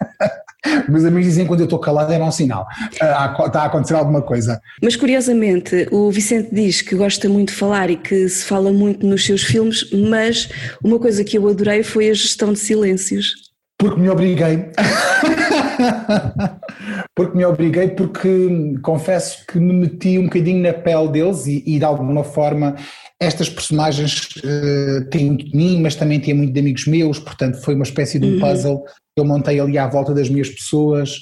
Meus 0.89 1.05
amigos 1.05 1.25
dizem 1.25 1.43
que 1.43 1.47
quando 1.49 1.61
eu 1.61 1.65
estou 1.65 1.79
calado 1.79 2.11
é 2.11 2.17
mau 2.17 2.31
sinal, 2.31 2.65
Ah, 3.01 3.35
está 3.45 3.61
a 3.61 3.65
acontecer 3.65 3.95
alguma 3.95 4.21
coisa. 4.21 4.59
Mas 4.81 4.95
curiosamente, 4.95 5.87
o 5.91 6.11
Vicente 6.11 6.49
diz 6.53 6.81
que 6.81 6.95
gosta 6.95 7.27
muito 7.29 7.49
de 7.49 7.55
falar 7.55 7.89
e 7.89 7.97
que 7.97 8.27
se 8.29 8.45
fala 8.45 8.71
muito 8.71 9.05
nos 9.05 9.25
seus 9.25 9.43
filmes, 9.43 9.89
mas 9.91 10.49
uma 10.83 10.99
coisa 10.99 11.23
que 11.23 11.37
eu 11.37 11.47
adorei 11.47 11.83
foi 11.83 12.09
a 12.09 12.13
gestão 12.13 12.53
de 12.53 12.59
silêncios. 12.59 13.33
Porque 13.77 13.99
me 13.99 14.09
obriguei. 14.09 14.69
porque 17.15 17.37
me 17.37 17.45
obriguei, 17.45 17.89
porque 17.89 18.75
confesso 18.81 19.45
que 19.47 19.59
me 19.59 19.73
meti 19.73 20.17
um 20.17 20.23
bocadinho 20.25 20.61
na 20.61 20.73
pele 20.73 21.09
deles 21.09 21.45
e, 21.47 21.63
e 21.65 21.79
de 21.79 21.85
alguma 21.85 22.23
forma 22.23 22.75
estas 23.21 23.49
personagens 23.49 24.29
uh, 24.37 25.05
têm 25.09 25.25
muito 25.27 25.45
de 25.45 25.55
mim, 25.55 25.81
mas 25.81 25.95
também 25.95 26.19
têm 26.19 26.33
muito 26.33 26.53
de 26.53 26.59
amigos 26.59 26.87
meus, 26.87 27.19
portanto 27.19 27.61
foi 27.61 27.75
uma 27.75 27.83
espécie 27.83 28.17
de 28.17 28.25
um 28.25 28.33
Uhum. 28.33 28.39
puzzle 28.39 28.83
eu 29.19 29.25
montei 29.25 29.59
ali 29.59 29.77
à 29.77 29.87
volta 29.87 30.13
das 30.13 30.29
minhas 30.29 30.49
pessoas, 30.49 31.17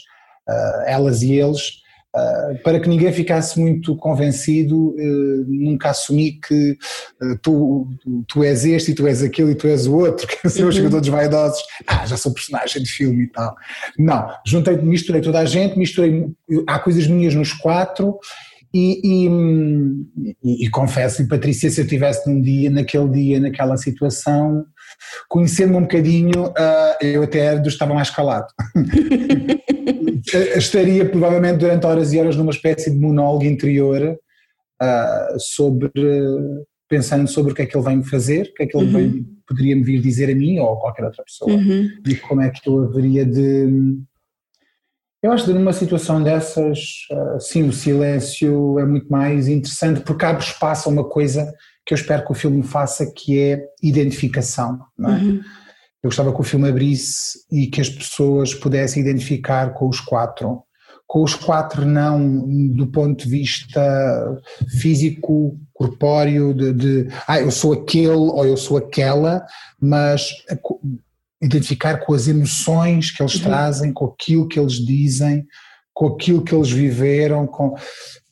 uh, 0.48 0.82
elas 0.86 1.22
e 1.22 1.34
eles, 1.34 1.60
uh, 2.16 2.62
para 2.64 2.80
que 2.80 2.88
ninguém 2.90 3.12
ficasse 3.12 3.60
muito 3.60 3.96
convencido, 3.98 4.90
uh, 4.90 5.46
nunca 5.48 5.90
assumi 5.90 6.40
que 6.40 6.78
tu, 7.42 7.88
tu, 8.02 8.26
tu 8.28 8.44
és 8.44 8.66
este 8.66 8.92
e 8.92 8.96
tu 8.96 9.06
és 9.08 9.22
aquele 9.24 9.52
e 9.52 9.56
tu 9.56 9.68
és 9.68 9.88
o 9.88 9.96
outro, 9.96 10.26
que 10.28 10.50
são 10.50 10.68
os 10.68 10.76
Uhum. 10.76 10.84
jogadores 10.84 11.08
vaidosos, 11.08 11.62
ah, 11.88 12.06
já 12.06 12.16
sou 12.18 12.34
personagem 12.34 12.82
de 12.82 12.90
filme 12.90 13.24
e 13.26 13.28
tal. 13.28 13.56
Não, 13.98 14.28
juntei, 14.46 14.78
misturei 14.78 15.22
toda 15.22 15.40
a 15.40 15.46
gente, 15.46 15.78
misturei, 15.78 16.26
há 16.68 16.80
coisas 16.80 17.08
minhas 17.08 17.34
nos 17.36 17.52
quatro, 17.54 18.18
e, 18.78 19.26
e, 19.26 19.28
e- 20.44 20.66
e 20.66 20.70
confesso, 20.70 21.22
e 21.22 21.28
Patrícia, 21.28 21.70
se 21.70 21.82
eu 21.82 21.86
estivesse 21.86 22.30
num 22.30 22.42
dia, 22.42 22.70
naquele 22.70 23.10
dia, 23.10 23.40
naquela 23.40 23.76
situação, 23.78 24.66
conhecendo-me 25.28 25.78
um 25.78 25.82
bocadinho, 25.82 26.54
ah, 26.58 26.98
eu 27.02 27.24
até 27.24 27.56
estava 27.66 27.94
mais 27.94 28.10
calado. 28.10 28.48
Estaria 30.56 31.08
provavelmente 31.10 31.58
durante 31.60 31.86
horas 31.86 32.12
e 32.14 32.20
horas 32.20 32.36
numa 32.36 32.52
espécie 32.52 32.92
de 32.92 32.98
monólogo 32.98 33.46
interior 33.46 34.18
ah, 34.82 35.36
sobre 35.40 35.90
pensando 36.90 37.28
sobre 37.28 37.52
o 37.52 37.56
que 37.56 37.62
é 37.64 37.66
que 37.66 37.76
ele 37.78 37.84
vem 37.86 38.02
fazer, 38.04 38.44
o 38.48 38.54
que 38.54 38.64
é 38.64 38.66
que 38.68 38.78
ele 38.78 38.86
Uhum. 38.86 38.92
vem, 38.94 39.26
poderia 39.48 39.76
me 39.76 39.84
vir 39.84 40.02
dizer 40.02 40.30
a 40.32 40.36
mim 40.36 40.58
ou 40.60 40.74
a 40.74 40.80
qualquer 40.80 41.04
outra 41.06 41.24
pessoa 41.24 41.52
Uhum. 41.58 41.90
e 42.08 42.16
como 42.16 42.42
é 42.42 42.50
que 42.50 42.68
eu 42.70 42.84
haveria 42.84 43.26
de. 43.26 43.98
Eu 45.22 45.32
acho 45.32 45.46
que 45.46 45.54
numa 45.54 45.74
situação 45.74 46.22
dessas, 46.22 46.80
ah, 47.12 47.40
sim, 47.40 47.68
o 47.68 47.74
silêncio 47.74 48.78
é 48.80 48.86
muito 48.86 49.10
mais 49.10 49.48
interessante 49.48 50.02
porque 50.02 50.26
abre 50.26 50.44
espaço 50.44 50.88
a 50.88 50.92
uma 50.92 51.04
coisa 51.04 51.52
que 51.86 51.94
eu 51.94 51.96
espero 51.96 52.26
que 52.26 52.32
o 52.32 52.36
filme 52.36 52.62
faça, 52.62 53.12
que 53.16 53.40
é 53.40 53.64
identificação. 53.82 54.80
É? 55.00 55.04
Uhum. 55.04 55.42
Eu 56.04 56.10
gostava 56.10 56.34
que 56.34 56.42
o 56.42 56.44
filme 56.44 56.70
abrisse 56.70 57.40
e 57.52 57.68
que 57.68 57.82
as 57.82 57.90
pessoas 57.90 58.54
pudessem 58.54 59.02
identificar 59.02 59.74
com 59.74 59.88
os 59.88 60.00
quatro. 60.00 60.64
Com 61.08 61.24
os 61.24 61.34
quatro, 61.34 61.86
não 61.86 62.46
do 62.70 62.88
ponto 62.88 63.24
de 63.24 63.30
vista 63.30 64.42
físico, 64.80 65.58
corpóreo, 65.74 66.54
de, 66.54 66.74
de 66.74 67.08
ah, 67.26 67.40
eu 67.40 67.50
sou 67.50 67.74
aquele 67.74 68.10
ou 68.10 68.46
eu 68.46 68.58
sou 68.58 68.78
aquela, 68.78 69.46
mas 69.80 70.30
identificar 71.42 71.98
com 72.00 72.14
as 72.14 72.28
emoções 72.28 73.12
que 73.12 73.22
eles 73.22 73.36
Uhum. 73.36 73.42
trazem, 73.42 73.94
com 73.94 74.06
aquilo 74.06 74.48
que 74.48 74.60
eles 74.60 74.74
dizem, 74.74 75.46
com 75.94 76.08
aquilo 76.08 76.44
que 76.44 76.54
eles 76.54 76.70
viveram, 76.72 77.48
com, 77.48 77.74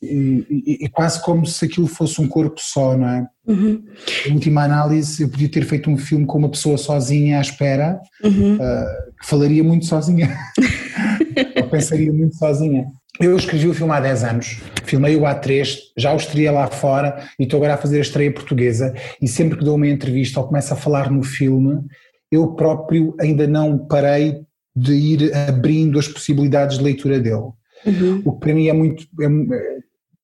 e, 0.00 0.46
e- 0.48 0.84
e 0.84 0.88
quase 0.88 1.20
como 1.22 1.44
se 1.46 1.64
aquilo 1.64 1.86
fosse 1.88 2.20
um 2.20 2.28
corpo 2.28 2.60
só, 2.60 2.96
não 2.96 3.08
é? 3.08 3.26
Uhum. 3.46 3.82
Em 4.26 4.32
última 4.34 4.62
análise, 4.64 5.22
eu 5.22 5.28
podia 5.28 5.48
ter 5.48 5.64
feito 5.64 5.90
um 5.90 5.96
filme 5.96 6.26
com 6.26 6.38
uma 6.38 6.48
pessoa 6.50 6.78
sozinha 6.78 7.38
à 7.38 7.40
espera, 7.40 7.98
Uhum. 8.22 8.58
ah, 8.60 8.86
que 9.20 9.26
falaria 9.26 9.64
muito 9.64 9.86
sozinha. 9.86 10.36
Ou 11.56 11.68
pensaria 11.68 12.12
muito 12.12 12.36
sozinha. 12.36 12.86
Eu 13.18 13.34
escrevi 13.36 13.66
o 13.66 13.72
filme 13.74 13.92
há 13.94 14.00
10 14.00 14.24
anos, 14.24 14.58
filmei-o 14.84 15.24
há 15.24 15.34
3, 15.34 15.78
já 15.96 16.12
o 16.12 16.16
estreia 16.16 16.52
lá 16.52 16.66
fora 16.68 17.26
e 17.38 17.44
estou 17.44 17.56
agora 17.58 17.74
a 17.74 17.78
fazer 17.78 17.98
a 17.98 18.02
estreia 18.02 18.30
portuguesa. 18.32 18.94
E 19.22 19.26
sempre 19.26 19.58
que 19.58 19.64
dou 19.64 19.76
uma 19.76 19.88
entrevista 19.88 20.38
ou 20.38 20.46
começo 20.46 20.72
a 20.74 20.76
falar 20.76 21.10
no 21.10 21.22
filme, 21.22 21.80
eu 22.30 22.54
próprio 22.54 23.14
ainda 23.20 23.46
não 23.46 23.78
parei 23.78 24.42
de 24.74 24.92
ir 24.92 25.34
abrindo 25.34 25.98
as 25.98 26.08
possibilidades 26.08 26.78
de 26.78 26.84
leitura 26.84 27.18
dele. 27.18 27.50
Uhum. 27.84 28.22
O 28.24 28.32
que 28.32 28.40
para 28.40 28.54
mim 28.54 28.68
é 28.68 28.72
muito. 28.72 29.04
é- 29.20 29.76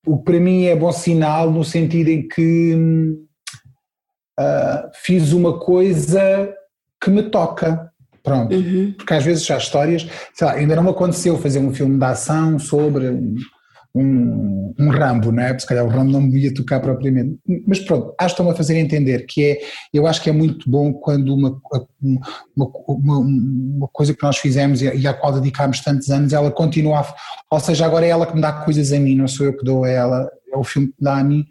o 0.05 0.19
que 0.19 0.25
para 0.25 0.41
mim 0.41 0.65
é 0.65 0.75
bom 0.75 0.91
sinal 0.91 1.51
no 1.51 1.65
sentido 1.65 2.09
em 2.09 2.27
que 2.27 2.77
ah, 4.39 4.91
fiz 4.95 5.33
uma 5.33 5.59
coisa 5.59 6.53
que 7.01 7.11
me 7.11 7.23
toca. 7.23 7.91
Pronto. 8.23 8.55
Uhum. 8.55 8.95
Porque 8.97 9.15
às 9.15 9.25
vezes 9.25 9.45
já 9.45 9.57
há 9.57 9.59
histórias, 9.59 10.07
sei 10.33 10.47
lá, 10.47 10.53
ainda 10.55 10.77
não 10.77 10.85
me 10.85 10.91
aconteceu 10.91 11.39
fazer 11.39 11.59
um 11.59 11.75
filme 11.75 11.99
de 11.99 12.05
ação 12.05 12.59
sobre 12.59 13.09
um, 13.95 14.75
um, 14.79 14.89
Rambo, 14.89 15.31
não 15.31 15.43
é? 15.43 15.49
Porque 15.49 15.61
se 15.61 15.67
calhar 15.67 15.85
o 15.85 15.89
Rambo 15.89 16.13
não 16.13 16.21
me 16.21 16.39
ia 16.39 16.55
tocar 16.55 16.81
propriamente. 16.81 17.39
Mas 17.67 17.79
pronto, 17.81 18.15
acho 18.19 18.35
que 18.35 18.41
estão 18.41 18.51
a 18.51 18.55
fazer 18.55 18.79
entender 18.79 19.27
que 19.27 19.45
é, 19.45 19.61
eu 19.93 20.07
acho 20.07 20.23
que 20.23 20.31
é 20.31 20.33
muito 20.33 20.69
bom 20.71 20.93
quando 20.93 21.35
uma, 21.35 21.61
uma, 22.01 22.71
uma, 22.89 23.19
uma 23.19 23.89
coisa 23.89 24.15
que 24.15 24.23
nós 24.23 24.39
fizemos 24.39 24.81
e 24.81 25.07
à 25.07 25.13
qual 25.13 25.33
dedicámos 25.33 25.81
tantos 25.81 26.11
anos, 26.11 26.33
ela 26.33 26.51
continua, 26.51 27.01
a, 27.01 27.15
ou 27.51 27.61
seja, 27.61 27.85
agora 27.85 28.07
é 28.07 28.11
ela 28.11 28.27
que 28.27 28.35
me 28.35 28.41
dá 28.41 28.53
coisas 28.53 28.93
a 28.93 28.99
mim, 28.99 29.17
não 29.17 29.29
sou 29.29 29.47
eu 29.47 29.57
que 29.57 29.65
dou 29.65 29.85
a 29.85 29.89
ela, 29.89 30.31
é 30.53 30.57
o 30.57 30.65
filme 30.65 30.89
que 30.89 30.95
me 30.99 31.05
dá 31.05 31.19
a 31.19 31.25
mim 31.25 31.47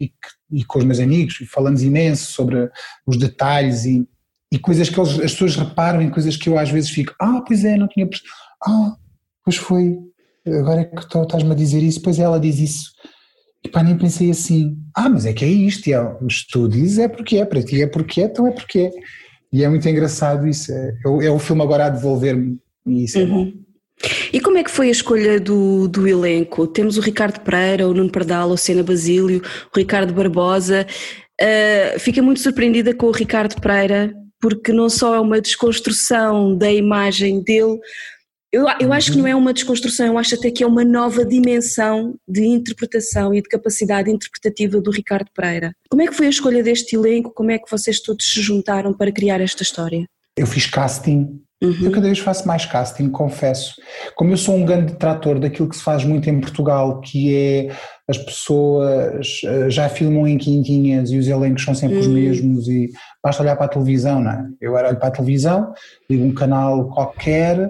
e, 0.00 0.08
que, 0.08 0.14
e 0.52 0.64
com 0.64 0.78
os 0.78 0.84
meus 0.84 1.00
amigos, 1.00 1.38
falamos 1.50 1.82
imenso 1.82 2.32
sobre 2.32 2.70
os 3.06 3.16
detalhes 3.16 3.84
e 3.84 4.06
e 4.52 4.58
coisas 4.58 4.88
que 4.88 4.98
eles, 4.98 5.12
as 5.12 5.32
pessoas 5.32 5.56
reparam 5.56 6.00
em 6.00 6.10
coisas 6.10 6.36
que 6.36 6.48
eu 6.48 6.58
às 6.58 6.70
vezes 6.70 6.90
fico, 6.90 7.14
ah, 7.20 7.42
pois 7.46 7.64
é, 7.64 7.76
não 7.76 7.88
tinha 7.88 8.08
ah, 8.64 8.96
pois 9.44 9.56
foi, 9.56 9.98
agora 10.58 10.80
é 10.80 10.84
que 10.84 11.02
estás-me 11.02 11.52
a 11.52 11.54
dizer 11.54 11.82
isso, 11.82 12.00
pois 12.02 12.18
ela 12.18 12.38
diz 12.38 12.58
isso, 12.58 12.90
e 13.64 13.68
pá, 13.68 13.82
nem 13.82 13.96
pensei 13.96 14.30
assim, 14.30 14.76
ah, 14.94 15.08
mas 15.08 15.26
é 15.26 15.32
que 15.32 15.44
é 15.44 15.48
isto, 15.48 15.88
e 15.88 15.92
é, 15.92 16.16
mas 16.20 16.44
tu 16.46 16.68
dizes 16.68 16.98
é 16.98 17.08
porque 17.08 17.38
é, 17.38 17.44
para 17.44 17.62
ti 17.62 17.82
é 17.82 17.86
porque 17.86 18.20
é, 18.20 18.24
então 18.24 18.46
é 18.46 18.52
porque 18.52 18.78
é, 18.80 18.90
e 19.52 19.64
é 19.64 19.68
muito 19.68 19.88
engraçado 19.88 20.46
isso, 20.46 20.72
é, 20.72 20.94
é, 21.06 21.26
é 21.26 21.30
o 21.30 21.38
filme 21.38 21.62
agora 21.62 21.86
a 21.86 21.90
devolver-me, 21.90 22.58
e 22.86 23.04
isso 23.04 23.18
é 23.18 23.26
bom. 23.26 23.44
Uhum. 23.44 23.68
E 24.32 24.40
como 24.40 24.58
é 24.58 24.64
que 24.64 24.70
foi 24.70 24.88
a 24.88 24.92
escolha 24.92 25.40
do, 25.40 25.88
do 25.88 26.06
elenco? 26.06 26.66
Temos 26.66 26.96
o 26.96 27.00
Ricardo 27.00 27.40
Pereira, 27.40 27.88
o 27.88 27.94
Nuno 27.94 28.10
Pardal, 28.10 28.52
a 28.52 28.56
Sena 28.56 28.82
Basílio, 28.82 29.42
o 29.74 29.78
Ricardo 29.78 30.14
Barbosa. 30.14 30.86
Uh, 31.40 31.98
fiquei 31.98 32.22
muito 32.22 32.40
surpreendida 32.40 32.94
com 32.94 33.06
o 33.06 33.10
Ricardo 33.10 33.60
Pereira, 33.60 34.14
porque 34.40 34.72
não 34.72 34.88
só 34.88 35.16
é 35.16 35.20
uma 35.20 35.40
desconstrução 35.40 36.56
da 36.56 36.70
imagem 36.70 37.42
dele, 37.42 37.78
eu, 38.50 38.66
eu 38.80 38.92
acho 38.92 39.12
que 39.12 39.18
não 39.18 39.26
é 39.26 39.34
uma 39.34 39.52
desconstrução, 39.52 40.06
eu 40.06 40.18
acho 40.18 40.34
até 40.34 40.50
que 40.50 40.62
é 40.62 40.66
uma 40.66 40.84
nova 40.84 41.24
dimensão 41.24 42.18
de 42.26 42.46
interpretação 42.46 43.34
e 43.34 43.42
de 43.42 43.48
capacidade 43.48 44.10
interpretativa 44.10 44.80
do 44.80 44.90
Ricardo 44.90 45.30
Pereira. 45.34 45.74
Como 45.90 46.02
é 46.02 46.06
que 46.06 46.14
foi 46.14 46.26
a 46.26 46.30
escolha 46.30 46.62
deste 46.62 46.96
elenco? 46.96 47.30
Como 47.30 47.50
é 47.50 47.58
que 47.58 47.70
vocês 47.70 48.00
todos 48.00 48.30
se 48.30 48.40
juntaram 48.40 48.94
para 48.94 49.12
criar 49.12 49.40
esta 49.40 49.62
história? 49.62 50.06
Eu 50.36 50.46
fiz 50.46 50.66
casting, 50.66 51.40
Uhum. 51.60 51.76
eu 51.82 51.90
cada 51.90 52.06
vez 52.06 52.20
faço 52.20 52.46
mais 52.46 52.64
casting, 52.64 53.08
confesso. 53.10 53.74
Como 54.14 54.32
eu 54.32 54.36
sou 54.36 54.54
um 54.54 54.64
grande 54.64 54.92
detrator 54.92 55.40
daquilo 55.40 55.68
que 55.68 55.76
se 55.76 55.82
faz 55.82 56.04
muito 56.04 56.30
em 56.30 56.40
Portugal, 56.40 57.00
que 57.00 57.34
é 57.34 57.68
as 58.08 58.16
pessoas 58.16 59.40
eh, 59.44 59.68
já 59.68 59.88
filmam 59.88 60.26
em 60.26 60.38
quintinhas 60.38 61.10
e 61.10 61.18
os 61.18 61.26
elencos 61.26 61.64
são 61.64 61.74
sempre 61.74 61.98
os 61.98 62.06
Uhum. 62.06 62.12
mesmos 62.14 62.68
e 62.68 62.90
basta 63.22 63.42
olhar 63.42 63.56
para 63.56 63.66
a 63.66 63.68
televisão, 63.68 64.20
não 64.20 64.30
é? 64.30 64.46
Eu 64.60 64.78
era 64.78 64.88
olho 64.88 64.98
para 64.98 65.08
a 65.08 65.10
televisão, 65.10 65.72
ligo 66.08 66.24
um 66.24 66.32
canal 66.32 66.88
qualquer, 66.90 67.68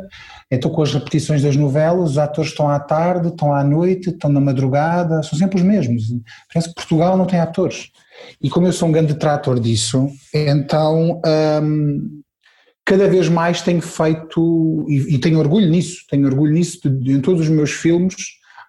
estou 0.51 0.71
com 0.71 0.83
as 0.83 0.93
repetições 0.93 1.43
das 1.43 1.57
novelas, 1.57 2.11
os 2.11 2.19
atores 2.19 2.51
estão 2.51 2.69
à 2.69 2.79
tarde, 2.79 3.29
estão 3.29 3.53
à 3.55 3.65
noite, 3.65 4.11
estão 4.11 4.31
na 4.31 4.41
madrugada, 4.41 5.23
são 5.23 5.39
sempre 5.39 5.57
os 5.57 5.63
mesmos. 5.63 6.05
Parece 6.53 6.69
que 6.69 6.75
Portugal 6.75 7.17
não 7.17 7.27
tem 7.27 7.41
atores. 7.41 7.89
E 8.43 8.49
como 8.51 8.67
eu 8.67 8.73
sou 8.73 8.89
um 8.89 8.93
grande 8.93 9.15
detrator 9.15 9.59
disso, 9.59 10.09
então 10.35 11.21
hum, 11.63 12.21
cada 12.89 13.07
vez 13.07 13.29
mais 13.29 13.61
tenho 13.61 13.83
feito, 13.83 14.87
e, 14.89 15.17
e, 15.17 15.19
tenho 15.19 15.39
orgulho 15.39 15.69
nisso, 15.69 15.99
tenho 16.09 16.27
orgulho 16.27 16.55
nisso, 16.55 16.81
de, 16.83 17.05
de, 17.05 17.13
em 17.13 17.21
todos 17.21 17.43
os 17.43 17.49
meus 17.51 17.71
filmes, 17.71 18.17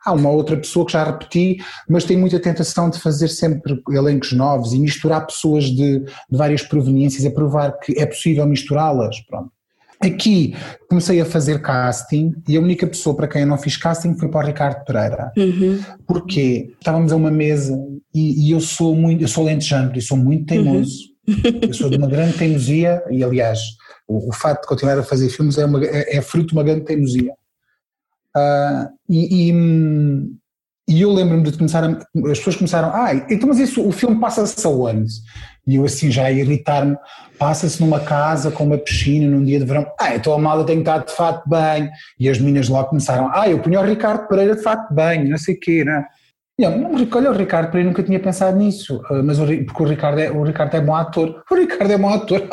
há 0.06 0.12
uma 0.12 0.30
outra 0.30 0.58
pessoa 0.58 0.86
que 0.86 0.92
já 0.92 1.06
repeti, 1.06 1.58
mas 1.88 2.04
tenho 2.04 2.20
muita 2.20 2.38
tentação 2.38 2.90
de 2.90 3.00
fazer 3.00 3.30
sempre 3.30 3.82
elencos 3.90 4.34
novos 4.34 4.74
e 4.74 4.80
misturar 4.80 5.26
pessoas 5.26 5.66
de, 5.66 6.00
de 6.00 6.38
várias 6.38 6.62
proveniências, 6.62 7.26
a 7.26 7.32
provar 7.32 7.80
que 7.80 7.98
é 7.98 8.06
possível 8.06 8.46
misturá-las, 8.46 9.22
pronto. 9.22 9.52
Aqui 10.02 10.54
comecei 10.90 11.20
a 11.20 11.26
fazer 11.26 11.62
casting 11.62 12.34
e 12.48 12.56
a 12.56 12.62
única 12.62 12.88
pessoa 12.88 13.16
para 13.16 13.28
quem 13.28 13.42
eu 13.42 13.48
não 13.48 13.58
fiz 13.58 13.76
casting 13.76 14.16
foi 14.16 14.30
para 14.30 14.46
o 14.46 14.48
Ricardo 14.48 14.86
Pereira. 14.86 15.32
Uhum. 15.38 15.80
Porque 16.08 16.74
estávamos 16.80 17.12
a 17.12 17.18
uma 17.18 17.32
mesa 17.32 17.78
e, 18.16 18.48
e 18.48 18.52
eu 18.52 18.62
sou 18.62 18.96
muito, 18.96 19.22
eu 19.22 19.28
sou 19.28 19.44
lentejano, 19.44 19.92
eu 19.94 20.02
sou 20.02 20.16
muito 20.16 20.46
teimoso. 20.46 21.10
Uhum. 21.28 21.60
Eu 21.62 21.74
sou 21.74 21.90
de 21.90 21.98
uma 21.98 22.08
grande 22.08 22.38
teimosia 22.38 23.04
e 23.12 23.22
aliás 23.24 23.60
o, 24.10 24.30
o 24.30 24.34
facto 24.34 24.64
de 24.64 24.68
continuar 24.68 24.98
a 24.98 25.04
fazer 25.04 25.30
filmes 25.30 25.58
é, 25.58 25.66
uma, 25.66 25.86
é, 25.86 26.18
é 26.18 26.22
fruto 26.22 26.48
de 26.48 26.54
uma 26.54 26.64
grande 26.64 26.84
teimosia. 26.84 27.32
Uh, 28.36 28.90
e, 29.08 29.50
e, 29.50 29.54
e, 30.88 31.02
eu 31.02 31.12
lembro-me 31.12 31.44
de 31.44 31.58
começar 31.58 31.84
a, 31.84 31.90
as 32.32 32.38
pessoas 32.40 32.56
começaram, 32.56 32.92
ah, 32.94 33.14
então 33.30 33.50
mas 33.50 33.60
isso, 33.60 33.88
o 33.88 33.92
filme 33.92 34.20
passa-se 34.20 34.66
aonde? 34.66 35.12
E 35.66 35.76
eu 35.76 35.86
assim 35.86 36.12
já 36.12 36.26
a 36.26 36.32
irritar-me, 36.32 36.96
passa-se 37.38 37.80
numa 37.82 38.00
casa 38.00 38.52
com 38.52 38.66
uma 38.66 38.78
piscina 38.78 39.28
num 39.28 39.44
dia 39.44 39.60
de 39.60 39.66
verão, 39.66 39.86
ah, 40.00 40.16
então 40.16 40.34
a 40.34 40.38
malda 40.38 40.64
tem 40.64 40.76
que 40.76 40.82
estar 40.82 41.00
de 41.00 41.12
fato 41.12 41.48
bem, 41.50 41.90
e 42.20 42.30
as 42.30 42.40
meninas 42.40 42.70
logo 42.70 42.90
começaram, 42.90 43.32
ah, 43.34 43.50
eu 43.50 43.60
punho 43.60 43.80
o 43.80 43.84
Ricardo 43.84 44.28
Pereira 44.28 44.56
de 44.56 44.64
fato 44.64 44.94
bem, 44.94 45.28
não 45.28 45.38
sei 45.38 45.56
o 45.56 45.60
quê, 45.60 45.84
não 45.84 45.94
é? 45.94 46.06
Olha, 46.68 47.32
o 47.32 47.34
Ricardo 47.34 47.68
Pereira 47.68 47.90
nunca 47.90 48.04
tinha 48.04 48.20
pensado 48.20 48.58
nisso, 48.58 49.02
ah, 49.10 49.22
mas 49.24 49.40
o, 49.40 49.46
porque 49.46 49.84
o 49.84 49.86
Ricardo, 49.86 50.20
é, 50.20 50.30
o 50.30 50.44
Ricardo 50.44 50.76
é 50.76 50.82
bom 50.82 50.96
ator. 50.96 51.42
O 51.50 51.56
Ricardo 51.56 51.92
é 51.92 51.98
bom 51.98 52.10
ator, 52.10 52.48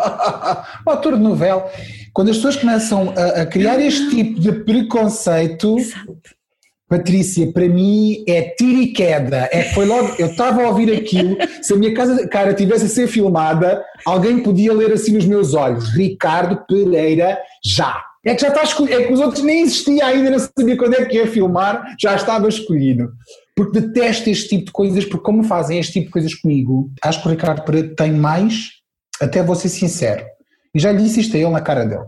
o 0.86 0.90
ator 0.90 1.16
de 1.16 1.22
novela. 1.22 1.68
Quando 2.12 2.30
as 2.30 2.36
pessoas 2.36 2.56
começam 2.56 3.12
a, 3.16 3.42
a 3.42 3.46
criar 3.46 3.80
este 3.80 4.10
tipo 4.10 4.40
de 4.40 4.52
preconceito, 4.52 5.78
Exato. 5.78 6.36
Patrícia, 6.88 7.50
para 7.52 7.68
mim 7.68 8.25
é 8.28 8.42
tiro 8.56 8.80
e 8.80 8.92
queda. 8.92 9.48
É, 9.50 9.64
foi 9.75 9.86
logo, 9.86 10.14
eu 10.20 10.28
estava 10.28 10.62
a 10.62 10.68
ouvir 10.68 10.94
aquilo, 10.94 11.36
se 11.60 11.72
a 11.72 11.76
minha 11.76 11.92
casa, 11.92 12.28
cara 12.28 12.54
tivesse 12.54 12.86
a 12.86 12.88
ser 12.88 13.08
filmada, 13.08 13.84
alguém 14.04 14.40
podia 14.40 14.72
ler 14.72 14.92
assim 14.92 15.12
nos 15.12 15.26
meus 15.26 15.52
olhos, 15.52 15.88
Ricardo 15.96 16.64
Pereira, 16.68 17.38
já. 17.64 18.04
É 18.25 18.34
que 18.34 18.42
já 18.42 18.48
está 18.48 18.62
escolhido, 18.62 19.00
é 19.00 19.04
que 19.04 19.12
os 19.12 19.20
outros 19.20 19.42
nem 19.42 19.62
existia 19.62 20.06
ainda, 20.06 20.30
não 20.30 20.38
sabia 20.38 20.76
quando 20.76 20.94
é 20.94 21.04
que 21.04 21.16
ia 21.16 21.26
filmar, 21.26 21.96
já 22.00 22.14
estava 22.14 22.48
escolhido 22.48 23.10
porque 23.56 23.80
detesto 23.80 24.28
este 24.28 24.50
tipo 24.50 24.66
de 24.66 24.72
coisas, 24.72 25.04
porque 25.06 25.25
como 25.25 25.42
fazem 25.42 25.78
este 25.78 25.94
tipo 25.94 26.06
de 26.06 26.12
coisas 26.12 26.34
comigo, 26.34 26.92
acho 27.02 27.22
que 27.22 27.26
o 27.26 27.30
Ricardo 27.30 27.64
Pereira 27.64 27.94
tem 27.96 28.12
mais, 28.12 28.68
até 29.20 29.42
vou 29.42 29.54
ser 29.56 29.70
sincero, 29.70 30.25
e 30.75 30.78
já 30.78 30.92
lhe 30.92 31.02
disse 31.02 31.20
isto 31.20 31.34
a 31.36 31.40
ele 31.40 31.48
na 31.48 31.62
cara 31.62 31.86
dele. 31.86 32.04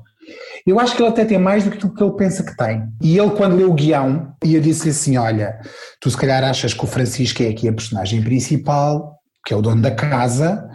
Eu 0.66 0.78
acho 0.78 0.94
que 0.94 1.02
ele 1.02 1.08
até 1.08 1.24
tem 1.24 1.38
mais 1.38 1.64
do 1.64 1.70
que 1.70 1.78
aquilo 1.78 1.94
que 1.94 2.02
ele 2.02 2.12
pensa 2.12 2.42
que 2.42 2.54
tem. 2.54 2.82
E 3.02 3.16
ele, 3.18 3.30
quando 3.30 3.56
leu 3.56 3.70
o 3.70 3.74
guião, 3.74 4.34
ia 4.44 4.60
disse 4.60 4.90
assim: 4.90 5.16
Olha, 5.16 5.58
tu 5.98 6.10
se 6.10 6.16
calhar 6.16 6.44
achas 6.44 6.74
que 6.74 6.84
o 6.84 6.86
Francisco 6.86 7.42
é 7.42 7.48
aqui 7.48 7.66
a 7.66 7.72
personagem 7.72 8.22
principal, 8.22 9.18
que 9.46 9.54
é 9.54 9.56
o 9.56 9.62
dono 9.62 9.80
da 9.80 9.90
casa, 9.90 10.68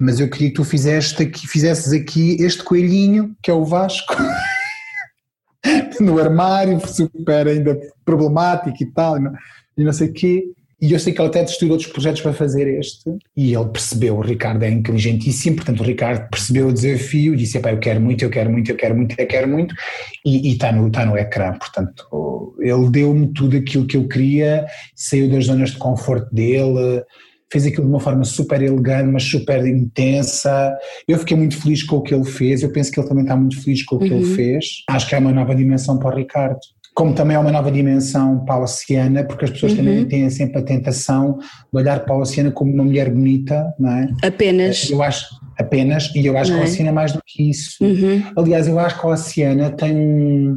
mas 0.00 0.18
eu 0.18 0.28
queria 0.28 0.48
que 0.48 0.54
tu 0.54 0.64
fizeste 0.64 1.22
aqui, 1.22 1.46
fizesses 1.46 1.92
aqui 1.92 2.36
este 2.40 2.64
coelhinho, 2.64 3.36
que 3.40 3.48
é 3.48 3.54
o 3.54 3.64
Vasco. 3.64 4.16
no 6.00 6.18
armário, 6.18 6.80
super 6.86 7.46
ainda 7.46 7.78
problemático 8.04 8.82
e 8.82 8.86
tal. 8.86 9.20
Não? 9.20 9.32
E 9.76 9.84
não 9.84 9.92
sei 9.92 10.08
o 10.08 10.12
quê. 10.12 10.44
E 10.80 10.92
eu 10.92 10.98
sei 10.98 11.12
que 11.12 11.20
ele 11.20 11.28
até 11.28 11.42
estudou 11.42 11.72
outros 11.72 11.90
projetos 11.90 12.20
para 12.20 12.34
fazer 12.34 12.68
este, 12.78 13.10
e 13.34 13.54
ele 13.54 13.64
percebeu, 13.68 14.16
o 14.16 14.20
Ricardo 14.20 14.62
é 14.62 14.68
inteligentíssimo, 14.68 15.56
portanto 15.56 15.80
o 15.80 15.84
Ricardo 15.84 16.28
percebeu 16.28 16.68
o 16.68 16.72
desafio 16.72 17.32
e 17.32 17.36
disse, 17.38 17.56
eu 17.56 17.78
quero 17.78 17.98
muito, 17.98 18.22
eu 18.22 18.28
quero 18.28 18.50
muito, 18.50 18.70
eu 18.70 18.76
quero 18.76 18.94
muito, 18.94 19.18
eu 19.18 19.26
quero 19.26 19.48
muito, 19.48 19.74
e, 20.22 20.52
está, 20.52 20.72
no, 20.72 20.88
está 20.88 21.06
no 21.06 21.16
ecrã, 21.16 21.54
portanto 21.54 22.54
ele 22.60 22.90
deu-me 22.90 23.32
tudo 23.32 23.56
aquilo 23.56 23.86
que 23.86 23.96
eu 23.96 24.06
queria, 24.06 24.66
saiu 24.94 25.30
das 25.30 25.46
zonas 25.46 25.70
de 25.70 25.78
conforto 25.78 26.34
dele, 26.34 27.02
fez 27.50 27.66
aquilo 27.66 27.84
de 27.84 27.92
uma 27.92 28.00
forma 28.00 28.24
super 28.24 28.60
elegante, 28.60 29.10
mas 29.10 29.22
super 29.22 29.64
intensa. 29.66 30.76
Eu 31.06 31.18
fiquei 31.18 31.36
muito 31.36 31.60
feliz 31.60 31.82
com 31.82 31.96
o 31.96 32.02
que 32.02 32.14
ele 32.14 32.24
fez, 32.24 32.62
eu 32.62 32.72
penso 32.72 32.90
que 32.90 32.98
ele 32.98 33.08
também 33.08 33.22
está 33.22 33.36
muito 33.36 33.62
feliz 33.62 33.84
com 33.84 33.96
o 33.96 33.98
que 33.98 34.10
uhum. 34.10 34.20
ele 34.20 34.34
fez. 34.34 34.82
Acho 34.88 35.08
que 35.08 35.14
é 35.14 35.18
uma 35.18 35.32
nova 35.32 35.54
dimensão 35.54 35.98
para 35.98 36.14
o 36.14 36.18
Ricardo 36.18 36.58
como 36.96 37.12
também 37.12 37.36
é 37.36 37.38
uma 37.38 37.52
nova 37.52 37.70
dimensão 37.70 38.42
para 38.46 38.54
a 38.54 38.60
Oceana, 38.60 39.22
porque 39.22 39.44
as 39.44 39.50
pessoas 39.50 39.72
uhum. 39.72 39.78
também 39.78 40.04
têm 40.06 40.30
sempre 40.30 40.60
a 40.60 40.62
tentação 40.62 41.36
de 41.38 41.78
olhar 41.78 42.00
para 42.00 42.14
a 42.14 42.18
Oceana 42.18 42.50
como 42.50 42.72
uma 42.72 42.84
mulher 42.84 43.10
bonita, 43.10 43.70
não 43.78 43.90
é? 43.90 44.08
Apenas. 44.24 44.88
Eu 44.90 45.02
acho, 45.02 45.26
apenas, 45.58 46.10
e 46.14 46.24
eu 46.24 46.38
acho 46.38 46.52
não 46.52 46.58
que 46.60 46.64
a? 46.64 46.66
Oceana 46.66 46.88
é 46.88 46.92
mais 46.92 47.12
do 47.12 47.20
que 47.24 47.50
isso. 47.50 47.84
Uhum. 47.84 48.22
Aliás, 48.34 48.66
eu 48.66 48.78
acho 48.78 48.98
que 48.98 49.06
a 49.06 49.10
Oceana 49.10 49.70
tem, 49.72 50.56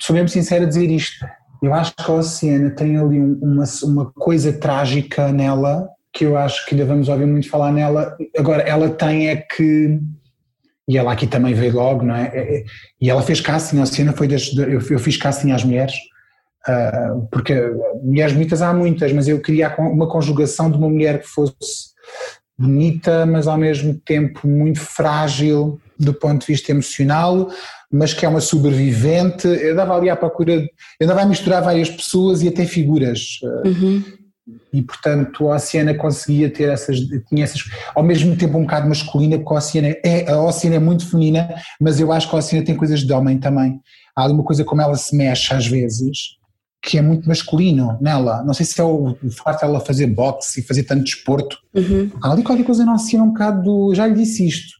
sou 0.00 0.14
mesmo 0.14 0.28
sincero 0.28 0.66
a 0.66 0.68
dizer 0.68 0.88
isto, 0.88 1.26
eu 1.60 1.74
acho 1.74 1.92
que 1.96 2.08
a 2.12 2.14
Oceana 2.14 2.70
tem 2.70 2.96
ali 2.96 3.18
uma, 3.18 3.64
uma 3.82 4.12
coisa 4.12 4.52
trágica 4.52 5.32
nela, 5.32 5.88
que 6.12 6.24
eu 6.24 6.36
acho 6.36 6.64
que 6.64 6.76
ainda 6.76 6.86
vamos 6.86 7.08
ouvir 7.08 7.26
muito 7.26 7.50
falar 7.50 7.72
nela, 7.72 8.16
agora 8.38 8.62
ela 8.62 8.88
tem 8.88 9.30
é 9.30 9.34
que 9.34 9.98
e 10.88 10.96
ela 10.96 11.12
aqui 11.12 11.26
também 11.26 11.54
veio 11.54 11.74
logo, 11.74 12.04
não 12.04 12.14
é? 12.14 12.30
é, 12.32 12.58
é 12.58 12.64
e 13.00 13.10
ela 13.10 13.22
fez 13.22 13.40
casting, 13.40 13.80
a 13.80 13.86
cena 13.86 14.12
foi 14.12 14.28
das, 14.28 14.52
eu, 14.56 14.80
fiz 14.80 15.16
casting 15.16 15.50
às 15.50 15.64
mulheres, 15.64 15.94
uh, 16.68 17.26
porque 17.30 17.54
mulheres 18.02 18.32
bonitas 18.32 18.62
há 18.62 18.72
muitas, 18.72 19.12
mas 19.12 19.26
eu 19.26 19.40
queria 19.40 19.74
uma 19.78 20.08
conjugação 20.08 20.70
de 20.70 20.78
uma 20.78 20.88
mulher 20.88 21.20
que 21.20 21.28
fosse 21.28 21.94
bonita, 22.58 23.26
mas 23.26 23.46
ao 23.46 23.58
mesmo 23.58 23.94
tempo 24.04 24.46
muito 24.46 24.80
frágil 24.80 25.80
do 25.98 26.14
ponto 26.14 26.42
de 26.42 26.46
vista 26.46 26.72
emocional, 26.72 27.48
mas 27.90 28.14
que 28.14 28.24
é 28.24 28.28
uma 28.28 28.40
sobrevivente. 28.40 29.46
Eu 29.46 29.74
dava 29.74 29.96
ali 29.96 30.08
à 30.08 30.16
procura, 30.16 30.52
eu 30.54 30.68
andava 31.02 31.22
a 31.22 31.26
misturar 31.26 31.62
várias 31.62 31.90
pessoas 31.90 32.42
e 32.42 32.48
até 32.48 32.64
figuras. 32.64 33.40
Ah, 33.44 33.68
uhum 33.68 34.25
e 34.72 34.82
portanto 34.82 35.50
a 35.50 35.56
Oceana 35.56 35.94
conseguia 35.94 36.48
ter 36.48 36.68
essas, 36.68 36.98
tinha 37.28 37.44
essas, 37.44 37.62
ao 37.94 38.02
mesmo 38.02 38.36
tempo 38.36 38.58
um 38.58 38.62
bocado 38.62 38.88
masculina, 38.88 39.38
porque 39.38 39.54
a 39.54 39.56
Oceana 39.56 39.96
é, 40.04 40.30
a 40.30 40.40
Oceana 40.40 40.76
é 40.76 40.78
muito 40.78 41.08
feminina, 41.08 41.54
mas 41.80 41.98
eu 41.98 42.12
acho 42.12 42.28
que 42.28 42.34
a 42.34 42.38
Oceana 42.38 42.64
tem 42.64 42.76
coisas 42.76 43.00
de 43.00 43.12
homem 43.12 43.38
também. 43.38 43.80
Há 44.14 44.24
ali 44.24 44.32
uma 44.32 44.44
coisa 44.44 44.64
como 44.64 44.80
ela 44.80 44.94
se 44.94 45.16
mexe 45.16 45.52
às 45.52 45.66
vezes, 45.66 46.36
que 46.80 46.96
é 46.96 47.02
muito 47.02 47.28
masculino 47.28 47.98
nela. 48.00 48.44
Não 48.44 48.54
sei 48.54 48.64
se 48.64 48.80
é 48.80 48.84
o, 48.84 49.16
facto 49.30 49.62
dela 49.62 49.80
fazer 49.80 50.06
boxe 50.06 50.60
e 50.60 50.62
fazer 50.62 50.84
tanto 50.84 51.04
desporto. 51.04 51.58
Uhum. 51.74 52.10
Há 52.22 52.32
ali 52.32 52.42
qualquer 52.42 52.64
coisa 52.64 52.84
na 52.84 52.94
Oceana 52.94 53.24
um 53.24 53.32
bocado 53.32 53.62
do, 53.62 53.94
já 53.94 54.06
lhe 54.06 54.14
disse 54.14 54.46
isto. 54.46 54.76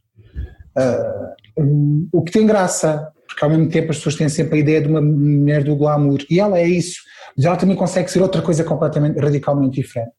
Uh, 0.77 1.61
um, 1.61 2.07
o 2.13 2.21
que 2.21 2.31
tem 2.31 2.45
graça, 2.45 3.11
porque 3.37 3.45
ao 3.45 3.51
mesmo 3.51 3.69
tempo 3.69 3.91
as 3.91 3.97
pessoas 3.97 4.15
têm 4.15 4.29
sempre 4.29 4.57
a 4.57 4.61
ideia 4.61 4.81
de 4.81 4.87
uma 4.87 4.99
mulher 4.99 5.63
do 5.63 5.75
glamour, 5.75 6.25
e 6.27 6.39
ela 6.39 6.57
é 6.57 6.67
isso 6.67 6.97
mas 7.37 7.45
ela 7.45 7.55
também 7.55 7.75
consegue 7.75 8.09
ser 8.09 8.19
outra 8.21 8.41
coisa 8.41 8.63
completamente, 8.63 9.19
radicalmente 9.19 9.79
diferente. 9.79 10.11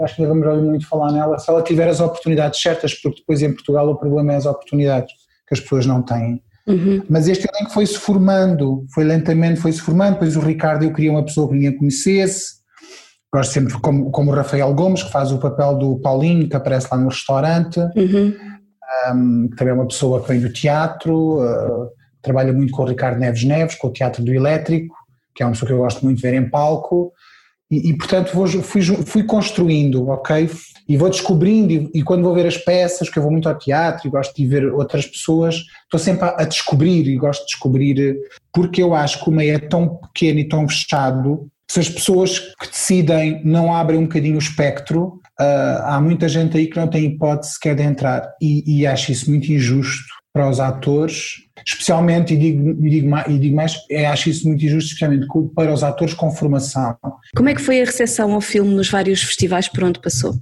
Acho 0.00 0.16
que 0.16 0.22
devemos 0.22 0.46
ouvir 0.46 0.62
muito 0.62 0.88
falar 0.88 1.12
nela, 1.12 1.38
se 1.38 1.48
ela 1.48 1.62
tiver 1.62 1.88
as 1.88 2.00
oportunidades 2.00 2.60
certas, 2.60 2.94
porque 2.94 3.20
depois 3.20 3.42
em 3.42 3.52
Portugal 3.52 3.88
o 3.88 3.96
problema 3.96 4.32
é 4.32 4.36
as 4.36 4.46
oportunidades 4.46 5.12
que 5.46 5.54
as 5.54 5.60
pessoas 5.60 5.86
não 5.86 6.02
têm. 6.02 6.42
Uhum. 6.66 7.02
Mas 7.08 7.28
este 7.28 7.48
elenco 7.52 7.72
foi-se 7.72 7.96
formando, 7.96 8.84
foi 8.92 9.04
lentamente, 9.04 9.60
foi-se 9.60 9.80
formando, 9.80 10.14
depois 10.14 10.36
o 10.36 10.40
Ricardo 10.40 10.84
eu 10.84 10.92
queria 10.92 11.12
uma 11.12 11.24
pessoa 11.24 11.48
que 11.48 11.54
ninguém 11.54 11.76
conhecesse, 11.76 12.58
gosto 13.32 13.52
sempre 13.52 13.74
como, 13.80 14.10
como 14.10 14.30
o 14.30 14.34
Rafael 14.34 14.72
Gomes, 14.74 15.02
que 15.02 15.12
faz 15.12 15.32
o 15.32 15.38
papel 15.38 15.76
do 15.76 15.96
Paulinho, 16.00 16.48
que 16.48 16.56
aparece 16.56 16.88
lá 16.90 16.98
no 16.98 17.08
restaurante, 17.08 17.78
uhum. 17.78 18.34
um, 19.12 19.48
que 19.48 19.56
também 19.56 19.72
é 19.72 19.74
uma 19.74 19.88
pessoa 19.88 20.20
que 20.22 20.28
vem 20.28 20.40
do 20.40 20.52
teatro, 20.52 21.40
uh, 21.40 21.88
trabalha 22.28 22.52
muito 22.52 22.72
com 22.72 22.82
o 22.82 22.86
Ricardo 22.86 23.18
Neves 23.18 23.44
Neves, 23.44 23.74
com 23.74 23.88
o 23.88 23.92
Teatro 23.92 24.22
do 24.22 24.32
Elétrico, 24.32 24.94
que 25.34 25.42
é 25.42 25.46
uma 25.46 25.52
pessoa 25.52 25.66
que 25.66 25.72
eu 25.72 25.78
gosto 25.78 26.04
muito 26.04 26.16
de 26.16 26.22
ver 26.22 26.34
em 26.34 26.48
palco, 26.48 27.12
e, 27.70 27.90
e 27.90 27.96
portanto 27.96 28.32
vou, 28.34 28.46
fui, 28.46 28.82
fui, 28.82 29.22
construindo, 29.22 30.08
ok? 30.08 30.50
E 30.88 30.96
vou 30.96 31.08
descobrindo, 31.08 31.72
e, 31.72 31.90
e, 31.94 32.02
quando 32.02 32.22
vou 32.22 32.34
ver 32.34 32.46
as 32.46 32.56
peças, 32.56 33.08
que 33.08 33.18
eu 33.18 33.22
vou 33.22 33.32
muito 33.32 33.48
ao 33.48 33.58
teatro 33.58 34.06
e 34.06 34.10
gosto 34.10 34.34
de 34.34 34.46
ver 34.46 34.72
outras 34.72 35.06
pessoas, 35.06 35.64
estou 35.84 35.98
sempre 35.98 36.24
a, 36.24 36.36
a, 36.40 36.44
descobrir 36.44 37.06
e 37.06 37.16
gosto 37.16 37.40
de 37.40 37.46
descobrir, 37.46 38.16
porque 38.52 38.82
eu 38.82 38.94
acho 38.94 39.22
que 39.22 39.30
o 39.30 39.32
meio 39.32 39.54
é 39.54 39.58
tão 39.58 39.96
pequeno 39.96 40.38
e 40.38 40.48
tão 40.48 40.68
fechado, 40.68 41.48
se 41.70 41.80
as 41.80 41.88
pessoas 41.88 42.38
que 42.38 42.66
decidem 42.70 43.42
não 43.44 43.74
abrem 43.74 43.98
um 43.98 44.04
bocadinho 44.04 44.36
o 44.36 44.38
espectro, 44.38 45.20
uh, 45.38 45.82
há 45.82 46.00
muita 46.00 46.28
gente 46.28 46.56
aí 46.56 46.66
que 46.66 46.78
não 46.78 46.88
tem 46.88 47.04
hipótese 47.04 47.54
sequer 47.54 47.74
de 47.74 47.82
entrar, 47.82 48.34
e, 48.40 48.80
e 48.80 48.86
acho 48.86 49.12
isso 49.12 49.30
muito 49.30 49.52
injusto 49.52 50.17
para 50.38 50.48
os 50.48 50.60
atores 50.60 51.48
especialmente, 51.66 52.32
e 52.32 52.36
digo, 52.36 52.70
e 52.86 52.90
digo, 52.90 53.08
mais, 53.08 53.26
e 53.26 53.38
digo 53.38 53.56
mais, 53.56 53.76
é, 53.90 54.06
acho 54.06 54.30
isso 54.30 54.46
muito 54.46 54.64
injusto, 54.64 54.92
especialmente 54.92 55.26
para 55.54 55.72
os 55.72 55.82
atores 55.82 56.14
com 56.14 56.30
formação. 56.30 56.96
Como 57.36 57.48
é 57.48 57.54
que 57.54 57.60
foi 57.60 57.82
a 57.82 57.84
recepção 57.84 58.32
ao 58.32 58.40
filme 58.40 58.72
nos 58.74 58.88
vários 58.88 59.22
festivais 59.22 59.68
por 59.68 59.84
onde 59.84 60.00
passou? 60.00 60.34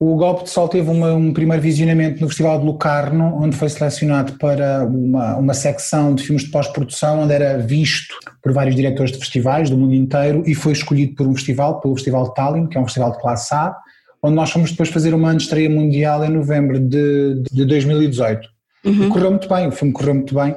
O 0.00 0.16
Golpe 0.16 0.44
de 0.44 0.50
Sol 0.50 0.66
teve 0.66 0.90
uma, 0.90 1.12
um 1.12 1.32
primeiro 1.32 1.62
visionamento 1.62 2.20
no 2.20 2.28
Festival 2.28 2.58
de 2.58 2.64
Locarno, 2.64 3.40
onde 3.40 3.54
foi 3.54 3.68
selecionado 3.68 4.32
para 4.38 4.84
uma, 4.84 5.36
uma 5.36 5.54
secção 5.54 6.14
de 6.14 6.24
filmes 6.24 6.44
de 6.44 6.50
pós-produção, 6.50 7.20
onde 7.20 7.34
era 7.34 7.58
visto 7.58 8.14
por 8.42 8.52
vários 8.52 8.74
diretores 8.74 9.12
de 9.12 9.18
festivais 9.18 9.70
do 9.70 9.76
mundo 9.76 9.94
inteiro 9.94 10.42
e 10.46 10.54
foi 10.54 10.72
escolhido 10.72 11.14
por 11.14 11.26
um 11.26 11.34
festival, 11.34 11.80
pelo 11.80 11.94
Festival 11.94 12.24
de 12.24 12.34
Tallinn, 12.34 12.66
que 12.66 12.76
é 12.76 12.80
um 12.80 12.84
festival 12.84 13.12
de 13.12 13.20
classe 13.20 13.54
A, 13.54 13.76
onde 14.22 14.34
nós 14.34 14.50
fomos 14.50 14.70
depois 14.70 14.88
fazer 14.88 15.14
uma 15.14 15.36
estreia 15.36 15.70
mundial 15.70 16.24
em 16.24 16.30
novembro 16.30 16.80
de, 16.80 17.42
de 17.52 17.64
2018. 17.64 18.53
Uhum. 18.84 19.08
correu 19.08 19.30
muito 19.30 19.48
bem, 19.48 19.66
o 19.66 19.72
filme 19.72 19.92
correu 19.92 20.14
muito 20.14 20.34
bem. 20.34 20.54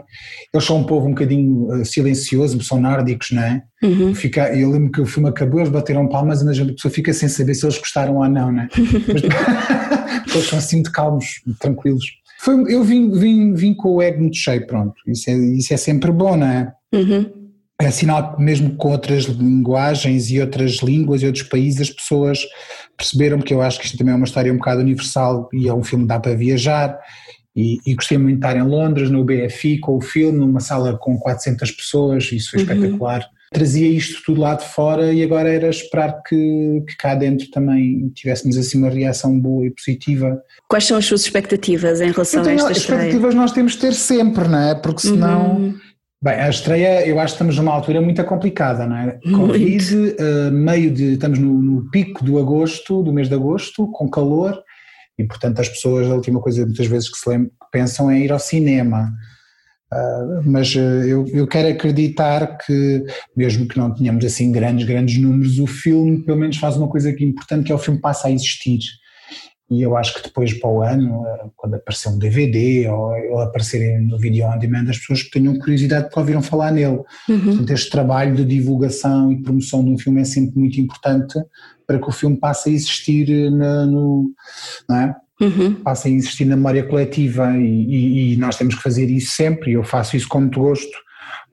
Eles 0.54 0.66
são 0.66 0.78
um 0.78 0.84
povo 0.84 1.08
um 1.08 1.12
bocadinho 1.12 1.68
uh, 1.68 1.86
silencioso, 1.86 2.62
são 2.62 2.80
nórdicos, 2.80 3.32
não 3.32 3.42
é? 3.42 3.64
Uhum. 3.82 4.14
Fica, 4.14 4.54
eu 4.54 4.72
lembro 4.72 4.92
que 4.92 5.02
o 5.02 5.06
filme 5.06 5.30
acabou, 5.30 5.60
eles 5.60 5.72
bateram 5.72 6.08
palmas, 6.10 6.44
mas 6.44 6.60
a 6.60 6.66
pessoa 6.66 6.92
fica 6.92 7.14
sem 7.14 7.30
saber 7.30 7.56
se 7.56 7.66
eles 7.66 7.78
gostaram 7.78 8.18
ou 8.18 8.28
não, 8.28 8.52
não 8.52 8.64
é? 8.64 8.70
Mas, 9.08 9.24
eles 10.36 10.48
são 10.48 10.60
assim 10.60 10.78
muito 10.78 10.92
calmos, 10.92 11.42
tranquilos. 11.60 12.06
Foi, 12.40 12.56
eu 12.74 12.84
vim, 12.84 13.12
vim, 13.12 13.54
vim 13.54 13.74
com 13.74 13.96
o 13.96 14.02
ego 14.02 14.22
muito 14.22 14.38
cheio, 14.38 14.66
pronto. 14.68 14.94
Isso 15.08 15.30
é, 15.30 15.34
isso 15.34 15.74
é 15.74 15.78
sempre 15.78 16.12
bom, 16.12 16.36
não 16.36 16.48
é? 16.48 16.74
Uhum. 16.94 17.48
É 17.80 17.92
sinal 17.92 18.36
que 18.36 18.42
mesmo 18.42 18.76
com 18.76 18.90
outras 18.90 19.26
linguagens 19.26 20.32
e 20.32 20.42
outras 20.42 20.78
línguas 20.78 21.22
e 21.22 21.28
outros 21.28 21.44
países 21.44 21.82
as 21.82 21.90
pessoas 21.92 22.40
perceberam 22.98 23.40
que 23.40 23.54
eu 23.54 23.62
acho 23.62 23.80
que 23.80 23.86
isto 23.86 23.98
também 23.98 24.14
é 24.14 24.18
uma 24.18 24.26
história 24.26 24.52
um 24.52 24.58
bocado 24.58 24.82
universal 24.82 25.48
e 25.54 25.68
é 25.68 25.74
um 25.74 25.84
filme 25.84 26.06
que 26.06 26.08
dá 26.08 26.20
para 26.20 26.34
viajar 26.36 26.98
e, 27.58 27.80
e, 27.88 27.96
gostei 27.96 28.20
muito 28.20 28.40
de 28.40 28.46
estar 28.46 28.56
em 28.56 28.62
Londres, 28.62 29.10
no 29.10 29.26
BFI, 29.26 29.80
com 29.80 29.98
o 29.98 30.02
filme, 30.02 30.38
numa 30.38 30.60
sala 30.60 30.96
com 30.96 31.18
400 31.18 31.72
pessoas, 31.72 32.32
isso 32.32 32.52
foi 32.52 32.60
uhum. 32.60 32.66
espetacular. 32.66 33.28
trazia 33.52 33.90
isto 33.90 34.22
tudo 34.24 34.42
lá 34.42 34.54
de 34.54 34.64
fora 34.64 35.12
e 35.12 35.24
agora 35.24 35.50
era 35.50 35.68
esperar 35.68 36.22
que, 36.22 36.84
que 36.88 36.96
cá 36.98 37.16
dentro 37.16 37.50
também 37.50 38.10
tivéssemos 38.14 38.58
assim 38.58 38.78
uma 38.78 38.92
reação 38.92 39.40
boa 39.40 39.66
e 39.66 39.72
positiva. 39.72 40.40
Quais 40.70 40.86
são 40.86 40.98
as 40.98 41.06
suas 41.06 41.22
expectativas 41.22 42.00
em 42.00 42.12
relação 42.12 42.44
tenho, 42.44 42.58
a 42.58 42.60
esta 42.60 42.72
estreia? 42.74 43.00
Expectativas 43.00 43.34
nós 43.34 43.52
temos 43.52 43.72
de 43.72 43.80
ter 43.80 43.94
sempre, 43.94 44.48
não 44.48 44.60
é? 44.60 44.76
Porque 44.76 45.02
senão... 45.02 45.56
Uhum. 45.56 45.88
Bem, 46.22 46.34
a 46.34 46.50
estreia, 46.50 47.08
eu 47.08 47.20
acho 47.20 47.34
que 47.34 47.36
estamos 47.36 47.58
numa 47.58 47.72
altura 47.72 48.02
muito 48.02 48.24
complicada, 48.24 48.88
não 48.88 48.98
é? 48.98 49.20
Covid, 49.36 49.96
uh, 49.96 50.52
meio 50.52 50.90
de, 50.90 51.14
estamos 51.14 51.38
no, 51.38 51.62
no, 51.62 51.92
pico 51.92 52.24
do 52.24 52.40
agosto, 52.40 53.04
do 53.04 53.14
mês 53.14 53.30
de 53.30 53.36
agosto, 53.36 53.86
com 53.92 54.10
calor, 54.10 54.64
e 55.18 55.24
portanto 55.26 55.60
as 55.60 55.70
pessoas, 55.70 56.08
a 56.08 56.16
última 56.16 56.40
coisa 56.40 56.66
muitas 56.66 56.88
vezes 56.88 57.10
que 57.10 57.18
se 57.18 57.50
pensam 57.72 58.10
é 58.10 58.20
ir 58.20 58.32
ao 58.32 58.40
cinema. 58.40 59.12
Uh, 59.94 60.44
mas 60.46 60.76
uh, 60.76 60.80
eu, 60.80 61.26
eu 61.28 61.48
quero 61.48 61.70
acreditar 61.70 62.58
que, 62.58 63.06
mesmo 63.36 63.66
que 63.66 63.78
não 63.78 63.94
tenhamos 63.94 64.26
assim 64.26 64.52
grandes, 64.52 64.86
grandes 64.86 65.18
números, 65.18 65.60
o 65.60 65.68
filme 65.68 66.24
pelo 66.26 66.38
menos 66.38 66.58
faz 66.58 66.76
uma 66.76 66.90
coisa 66.90 67.14
que 67.14 67.24
é 67.24 67.28
importante, 67.28 67.66
que 67.66 67.72
é 67.72 67.76
o 67.76 67.80
filme 67.80 68.02
passa 68.02 68.28
a 68.28 68.32
existir 68.32 68.80
e 69.70 69.82
eu 69.82 69.98
acho 69.98 70.16
que 70.16 70.24
depois 70.24 70.54
para 70.54 70.70
o 70.70 70.82
ano, 70.82 71.26
eh, 71.28 71.50
quando 71.56 71.76
aparecer 71.76 72.08
um 72.08 72.18
DVD 72.18 72.88
ou, 72.88 73.12
ou 73.32 73.42
aparecerem 73.42 74.02
no 74.02 74.18
vídeo 74.18 74.46
on 74.46 74.58
demand, 74.58 74.90
as 74.90 74.98
pessoas 74.98 75.24
que 75.24 75.32
tenham 75.32 75.60
curiosidade 75.60 76.06
porque 76.06 76.20
ouviram 76.20 76.42
falar 76.42 76.72
nele. 76.72 77.02
Uhum. 77.28 77.42
Portanto, 77.44 77.72
este 77.72 77.90
trabalho 77.90 78.36
de 78.36 78.46
divulgação 78.46 79.32
e 79.32 79.42
promoção 79.42 79.84
de 79.84 79.92
um 79.92 79.98
filme 79.98 80.22
é 80.22 80.24
sempre 80.24 80.58
muito 80.58 80.80
importante 80.80 81.38
para 81.86 82.00
que 82.00 82.08
o 82.08 82.12
filme 82.12 82.38
passe 82.38 82.70
a 82.70 82.72
existir 82.72 83.30
eh, 83.30 83.50
na, 83.50 83.86
no, 83.86 84.32
não 84.88 84.98
é? 84.98 85.16
Uhum. 85.40 85.76
Passe 85.76 86.08
a 86.08 86.12
existir 86.12 86.46
na 86.46 86.56
memória 86.56 86.84
coletiva 86.84 87.56
e, 87.58 87.62
e, 87.62 88.34
e, 88.34 88.38
nós 88.38 88.58
temos 88.58 88.74
que 88.74 88.82
fazer 88.82 89.08
isso 89.10 89.36
sempre 89.36 89.72
e 89.72 89.74
eu 89.76 89.84
faço 89.84 90.18
isso 90.18 90.28
com 90.28 90.40
muito 90.40 90.60
gosto 90.60 90.98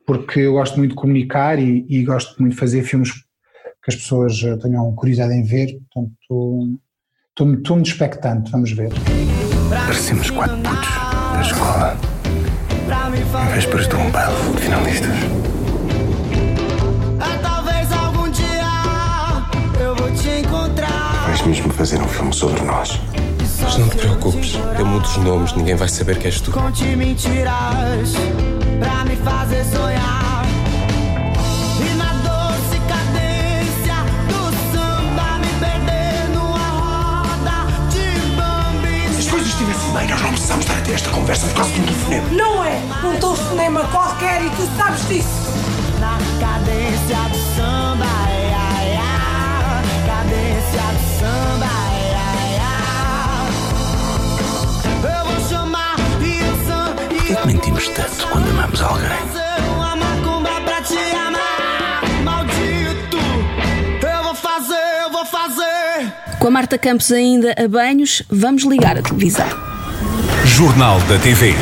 porque 0.06 0.40
eu 0.40 0.52
gosto 0.54 0.78
muito 0.78 0.92
de 0.92 0.96
comunicar 0.96 1.58
e, 1.58 1.84
e 1.88 2.02
gosto 2.02 2.40
muito 2.40 2.54
de 2.54 2.58
fazer 2.58 2.82
filmes 2.82 3.12
que 3.12 3.90
as 3.90 3.96
pessoas 3.96 4.42
eh, 4.42 4.56
tenham 4.56 4.94
curiosidade 4.94 5.34
em 5.34 5.42
ver, 5.42 5.78
portanto 5.92 6.80
Estou 7.36 7.48
muito 7.48 7.88
expectante, 7.88 8.48
vamos 8.52 8.70
ver. 8.70 8.92
Parecemos 9.68 10.30
quatro 10.30 10.56
putos 10.58 10.88
da 11.32 11.40
escola. 11.40 11.96
Em 13.42 13.52
vésperas 13.52 13.88
de 13.88 13.96
um 13.96 14.08
baile 14.12 14.36
de 14.54 14.60
finalistas. 14.62 15.53
Mesmo 21.46 21.72
fazer 21.72 22.00
um 22.00 22.08
filme 22.08 22.32
sobre 22.32 22.60
nós. 22.62 23.00
Mas 23.60 23.76
não 23.78 23.88
te 23.88 23.96
preocupes, 23.96 24.54
eu 24.78 24.86
mudo 24.86 25.04
os 25.04 25.16
nomes, 25.18 25.52
ninguém 25.54 25.74
vai 25.74 25.88
saber 25.88 26.18
que 26.18 26.26
és 26.26 26.40
tu. 26.40 26.50
Conte 26.50 26.84
mentiras 26.96 28.12
pra 28.78 29.04
me 29.04 29.16
fazer 29.16 29.64
sonhar. 29.64 30.24
Mãe, 39.92 40.08
nós 40.08 40.20
não 40.22 40.30
precisamos 40.30 40.64
estar 40.64 40.76
a 40.76 40.80
ter 40.80 40.92
esta 40.94 41.10
conversa 41.10 41.46
por 41.46 41.54
causa 41.54 41.72
de 41.72 41.80
um 41.80 41.84
telefonema. 41.84 42.28
Não 42.30 42.64
é 42.64 42.80
um 43.04 43.20
telefonema 43.20 43.84
qualquer 43.92 44.42
e 44.42 44.50
tu 44.50 44.68
sabes 44.76 45.06
disso. 45.06 45.52
Na 46.00 46.18
cadência 46.40 47.28
do 47.28 47.54
samba, 47.54 48.04
ai, 48.04 48.52
ai. 48.52 48.73
Cadência 50.24 50.80
do 50.80 51.18
samba, 51.18 51.66
ai, 51.66 52.14
ai, 52.16 52.56
ai. 55.02 55.18
Eu 55.18 55.24
vou 55.26 55.48
chamar 55.48 55.96
e 56.22 56.24
Por 57.16 57.24
que, 57.24 57.34
que 57.36 57.46
mentimos 57.46 57.88
tanto 57.88 58.26
quando 58.28 58.48
amamos 58.48 58.80
alguém? 58.80 59.10
Uma 59.74 59.96
macumba 59.96 60.60
pra 60.64 60.80
te 60.80 60.96
amar, 60.96 62.02
maldito. 62.24 63.18
Eu 64.02 64.22
vou 64.22 64.34
fazer, 64.34 65.02
eu 65.02 65.10
vou 65.10 65.26
fazer. 65.26 66.12
Com 66.38 66.48
a 66.48 66.50
Marta 66.50 66.78
Campos 66.78 67.12
ainda 67.12 67.54
a 67.62 67.68
banhos, 67.68 68.22
vamos 68.30 68.64
ligar 68.64 68.96
a 68.96 69.02
televisão. 69.02 69.46
Jornal 70.46 71.00
da 71.00 71.18
TV. 71.18 71.54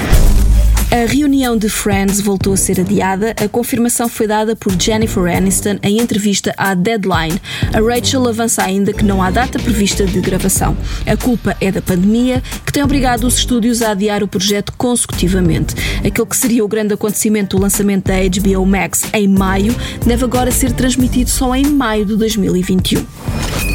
A 0.92 1.10
reunião 1.10 1.56
de 1.56 1.70
Friends 1.70 2.20
voltou 2.20 2.52
a 2.52 2.56
ser 2.56 2.78
adiada. 2.78 3.34
A 3.42 3.48
confirmação 3.48 4.10
foi 4.10 4.26
dada 4.26 4.54
por 4.54 4.78
Jennifer 4.78 5.24
Aniston 5.24 5.78
em 5.82 5.98
entrevista 5.98 6.52
à 6.54 6.74
Deadline. 6.74 7.40
A 7.72 7.80
Rachel 7.80 8.28
avança 8.28 8.62
ainda 8.62 8.92
que 8.92 9.02
não 9.02 9.22
há 9.22 9.30
data 9.30 9.58
prevista 9.58 10.04
de 10.04 10.20
gravação. 10.20 10.76
A 11.06 11.16
culpa 11.16 11.56
é 11.62 11.72
da 11.72 11.80
pandemia, 11.80 12.42
que 12.66 12.70
tem 12.70 12.82
obrigado 12.82 13.24
os 13.24 13.38
estúdios 13.38 13.80
a 13.80 13.92
adiar 13.92 14.22
o 14.22 14.28
projeto 14.28 14.70
consecutivamente. 14.76 15.74
Aquele 16.06 16.26
que 16.26 16.36
seria 16.36 16.62
o 16.62 16.68
grande 16.68 16.92
acontecimento 16.92 17.56
do 17.56 17.62
lançamento 17.62 18.08
da 18.08 18.16
HBO 18.16 18.66
Max 18.66 19.04
em 19.14 19.26
maio 19.26 19.74
deve 20.04 20.26
agora 20.26 20.50
ser 20.50 20.72
transmitido 20.72 21.30
só 21.30 21.56
em 21.56 21.64
maio 21.64 22.04
de 22.04 22.16
2021. 22.16 23.02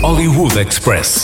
Hollywood 0.03 0.59
Express. 0.59 1.23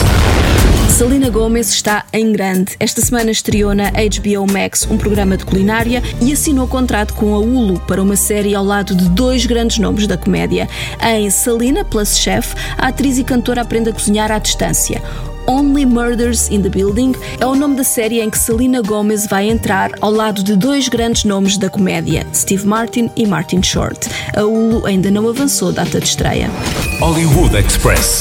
Selena 0.94 1.28
Gomez 1.28 1.70
está 1.70 2.04
em 2.12 2.30
grande. 2.30 2.76
Esta 2.78 3.00
semana 3.00 3.32
estreou 3.32 3.74
na 3.74 3.90
HBO 3.90 4.46
Max 4.48 4.86
um 4.88 4.96
programa 4.96 5.36
de 5.36 5.44
culinária 5.44 6.00
e 6.22 6.32
assinou 6.32 6.68
contrato 6.68 7.14
com 7.14 7.34
a 7.34 7.38
Hulu 7.40 7.80
para 7.80 8.00
uma 8.00 8.14
série 8.14 8.54
ao 8.54 8.64
lado 8.64 8.94
de 8.94 9.08
dois 9.08 9.44
grandes 9.44 9.78
nomes 9.78 10.06
da 10.06 10.16
comédia. 10.16 10.68
Em 11.02 11.28
Selena 11.30 11.84
Plus 11.84 12.16
Chef, 12.16 12.54
a 12.78 12.86
atriz 12.86 13.18
e 13.18 13.24
cantora 13.24 13.62
aprende 13.62 13.90
a 13.90 13.92
cozinhar 13.92 14.30
à 14.30 14.38
distância. 14.38 15.02
Only 15.48 15.84
Murders 15.84 16.48
in 16.48 16.62
the 16.62 16.68
Building 16.68 17.12
é 17.40 17.44
o 17.44 17.56
nome 17.56 17.74
da 17.74 17.84
série 17.84 18.20
em 18.20 18.30
que 18.30 18.38
Selena 18.38 18.80
Gomez 18.80 19.26
vai 19.26 19.50
entrar 19.50 19.90
ao 20.00 20.12
lado 20.12 20.44
de 20.44 20.54
dois 20.54 20.88
grandes 20.88 21.24
nomes 21.24 21.58
da 21.58 21.68
comédia, 21.68 22.24
Steve 22.32 22.64
Martin 22.64 23.10
e 23.16 23.26
Martin 23.26 23.64
Short. 23.64 24.08
A 24.36 24.44
Hulu 24.44 24.86
ainda 24.86 25.10
não 25.10 25.28
avançou 25.28 25.72
data 25.72 25.98
de 25.98 26.06
estreia. 26.06 26.48
Hollywood 27.00 27.56
Express. 27.56 28.20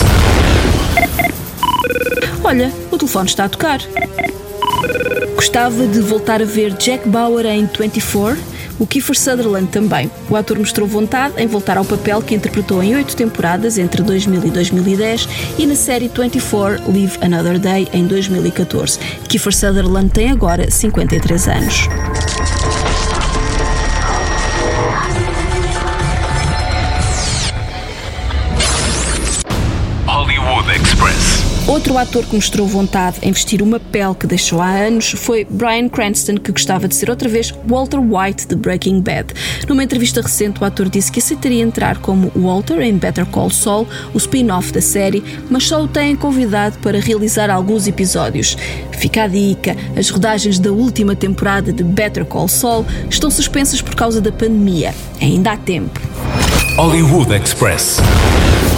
Olha, 2.43 2.71
o 2.91 2.97
telefone 2.97 3.27
está 3.27 3.45
a 3.45 3.49
tocar. 3.49 3.79
Gostava 5.35 5.87
de 5.87 5.99
voltar 6.01 6.41
a 6.41 6.45
ver 6.45 6.73
Jack 6.73 7.07
Bauer 7.07 7.45
em 7.45 7.65
24? 7.65 8.37
O 8.79 8.87
Kiefer 8.87 9.17
Sutherland 9.17 9.67
também. 9.67 10.11
O 10.29 10.35
ator 10.35 10.57
mostrou 10.57 10.87
vontade 10.87 11.35
em 11.37 11.47
voltar 11.47 11.77
ao 11.77 11.85
papel 11.85 12.21
que 12.21 12.35
interpretou 12.35 12.83
em 12.83 12.95
oito 12.95 13.15
temporadas 13.15 13.77
entre 13.77 14.01
2000 14.01 14.45
e 14.45 14.51
2010 14.51 15.29
e 15.57 15.65
na 15.65 15.75
série 15.75 16.09
24 16.09 16.91
Live 16.91 17.17
Another 17.21 17.59
Day 17.59 17.87
em 17.93 18.05
2014. 18.05 18.99
Kiefer 19.27 19.53
Sutherland 19.53 20.09
tem 20.09 20.31
agora 20.31 20.69
53 20.69 21.47
anos. 21.47 21.87
Outro 31.73 31.97
ator 31.97 32.23
que 32.23 32.35
mostrou 32.35 32.67
vontade 32.67 33.17
em 33.23 33.31
vestir 33.31 33.59
uma 33.59 33.79
pele 33.79 34.13
que 34.13 34.27
deixou 34.27 34.61
há 34.61 34.69
anos 34.69 35.09
foi 35.17 35.43
Brian 35.49 35.89
Cranston, 35.89 36.37
que 36.37 36.51
gostava 36.51 36.87
de 36.87 36.93
ser 36.93 37.09
outra 37.09 37.27
vez 37.27 37.51
Walter 37.65 37.99
White 37.99 38.47
de 38.47 38.55
Breaking 38.55 39.01
Bad. 39.01 39.33
Numa 39.67 39.83
entrevista 39.83 40.21
recente, 40.21 40.61
o 40.61 40.65
ator 40.65 40.87
disse 40.87 41.11
que 41.11 41.17
aceitaria 41.17 41.63
entrar 41.63 41.97
como 41.97 42.31
Walter 42.35 42.79
em 42.79 42.95
Better 42.95 43.25
Call 43.25 43.49
Saul, 43.49 43.87
o 44.13 44.19
spin-off 44.19 44.71
da 44.71 44.81
série, 44.81 45.23
mas 45.49 45.63
só 45.63 45.81
o 45.81 45.87
têm 45.87 46.15
convidado 46.15 46.77
para 46.77 46.99
realizar 46.99 47.49
alguns 47.49 47.87
episódios. 47.87 48.55
Fica 48.91 49.23
a 49.23 49.27
dica: 49.27 49.75
as 49.97 50.11
rodagens 50.11 50.59
da 50.59 50.71
última 50.71 51.15
temporada 51.15 51.73
de 51.73 51.83
Better 51.83 52.23
Call 52.23 52.47
Saul 52.47 52.85
estão 53.09 53.31
suspensas 53.31 53.81
por 53.81 53.95
causa 53.95 54.21
da 54.21 54.31
pandemia. 54.31 54.93
Ainda 55.19 55.53
há 55.53 55.57
tempo. 55.57 55.99
Hollywood 56.77 57.33
Express. 57.33 57.97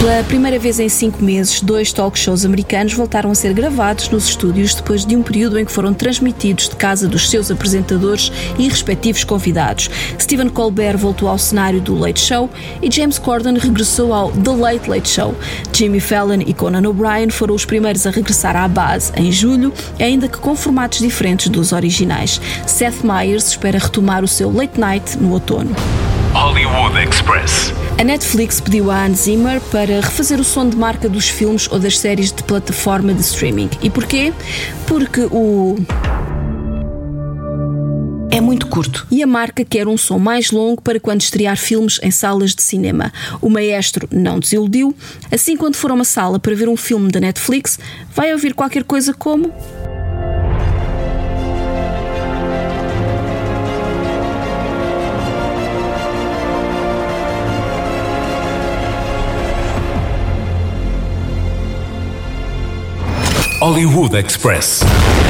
Pela 0.06 0.22
primeira 0.22 0.56
vez 0.56 0.78
em 0.78 0.88
cinco 0.88 1.20
meses, 1.20 1.60
dois 1.60 1.92
talk 1.92 2.16
shows 2.16 2.44
americanos 2.44 2.92
voltaram 2.92 3.28
a 3.28 3.34
ser 3.34 3.52
gravados 3.52 4.08
nos 4.08 4.28
estúdios 4.28 4.72
depois 4.72 5.04
de 5.04 5.16
um 5.16 5.22
período 5.22 5.58
em 5.58 5.64
que 5.64 5.72
foram 5.72 5.92
transmitidos 5.92 6.68
de 6.68 6.76
casa 6.76 7.08
dos 7.08 7.28
seus 7.28 7.50
apresentadores 7.50 8.30
e 8.56 8.68
respectivos 8.68 9.24
convidados. 9.24 9.90
Stephen 10.16 10.48
Colbert 10.48 10.96
voltou 10.96 11.28
ao 11.28 11.36
cenário 11.36 11.80
do 11.80 11.98
Late 11.98 12.20
Show 12.20 12.48
e 12.80 12.88
James 12.88 13.18
Corden 13.18 13.58
regressou 13.58 14.14
ao 14.14 14.30
The 14.30 14.52
Late 14.52 14.88
Late 14.88 15.08
Show. 15.08 15.34
Jimmy 15.72 15.98
Fallon 15.98 16.42
e 16.46 16.54
Conan 16.54 16.88
O'Brien 16.88 17.30
foram 17.30 17.56
os 17.56 17.64
primeiros 17.64 18.06
a 18.06 18.10
regressar 18.10 18.54
à 18.54 18.68
base 18.68 19.10
em 19.16 19.32
julho, 19.32 19.72
ainda 19.98 20.28
que 20.28 20.38
com 20.38 20.54
formatos 20.54 21.00
diferentes 21.00 21.48
dos 21.48 21.72
originais. 21.72 22.40
Seth 22.64 23.02
Meyers 23.02 23.48
espera 23.48 23.80
retomar 23.80 24.22
o 24.22 24.28
seu 24.28 24.52
Late 24.52 24.78
Night 24.78 25.18
no 25.18 25.32
outono. 25.32 25.74
Hollywood 26.32 26.96
Express. 26.96 27.72
A 27.98 28.04
Netflix 28.04 28.60
pediu 28.60 28.90
a 28.90 29.06
Hans 29.06 29.20
Zimmer 29.20 29.58
para 29.72 30.02
refazer 30.02 30.38
o 30.38 30.44
som 30.44 30.68
de 30.68 30.76
marca 30.76 31.08
dos 31.08 31.30
filmes 31.30 31.66
ou 31.70 31.78
das 31.78 31.98
séries 31.98 32.30
de 32.30 32.42
plataforma 32.42 33.14
de 33.14 33.22
streaming. 33.22 33.70
E 33.80 33.88
porquê? 33.88 34.34
Porque 34.86 35.22
o 35.30 35.76
é 38.30 38.38
muito 38.38 38.66
curto 38.66 39.06
e 39.10 39.22
a 39.22 39.26
marca 39.26 39.64
quer 39.64 39.88
um 39.88 39.96
som 39.96 40.18
mais 40.18 40.50
longo 40.50 40.82
para 40.82 41.00
quando 41.00 41.22
estrear 41.22 41.56
filmes 41.56 41.98
em 42.02 42.10
salas 42.10 42.54
de 42.54 42.62
cinema. 42.62 43.10
O 43.40 43.48
maestro 43.48 44.06
não 44.12 44.38
desiludiu. 44.38 44.94
Assim, 45.32 45.56
quando 45.56 45.76
for 45.76 45.90
a 45.90 45.94
uma 45.94 46.04
sala 46.04 46.38
para 46.38 46.54
ver 46.54 46.68
um 46.68 46.76
filme 46.76 47.10
da 47.10 47.18
Netflix, 47.18 47.78
vai 48.14 48.30
ouvir 48.30 48.52
qualquer 48.52 48.84
coisa 48.84 49.14
como 49.14 49.50
Hollywood 63.66 64.14
Express. 64.14 65.25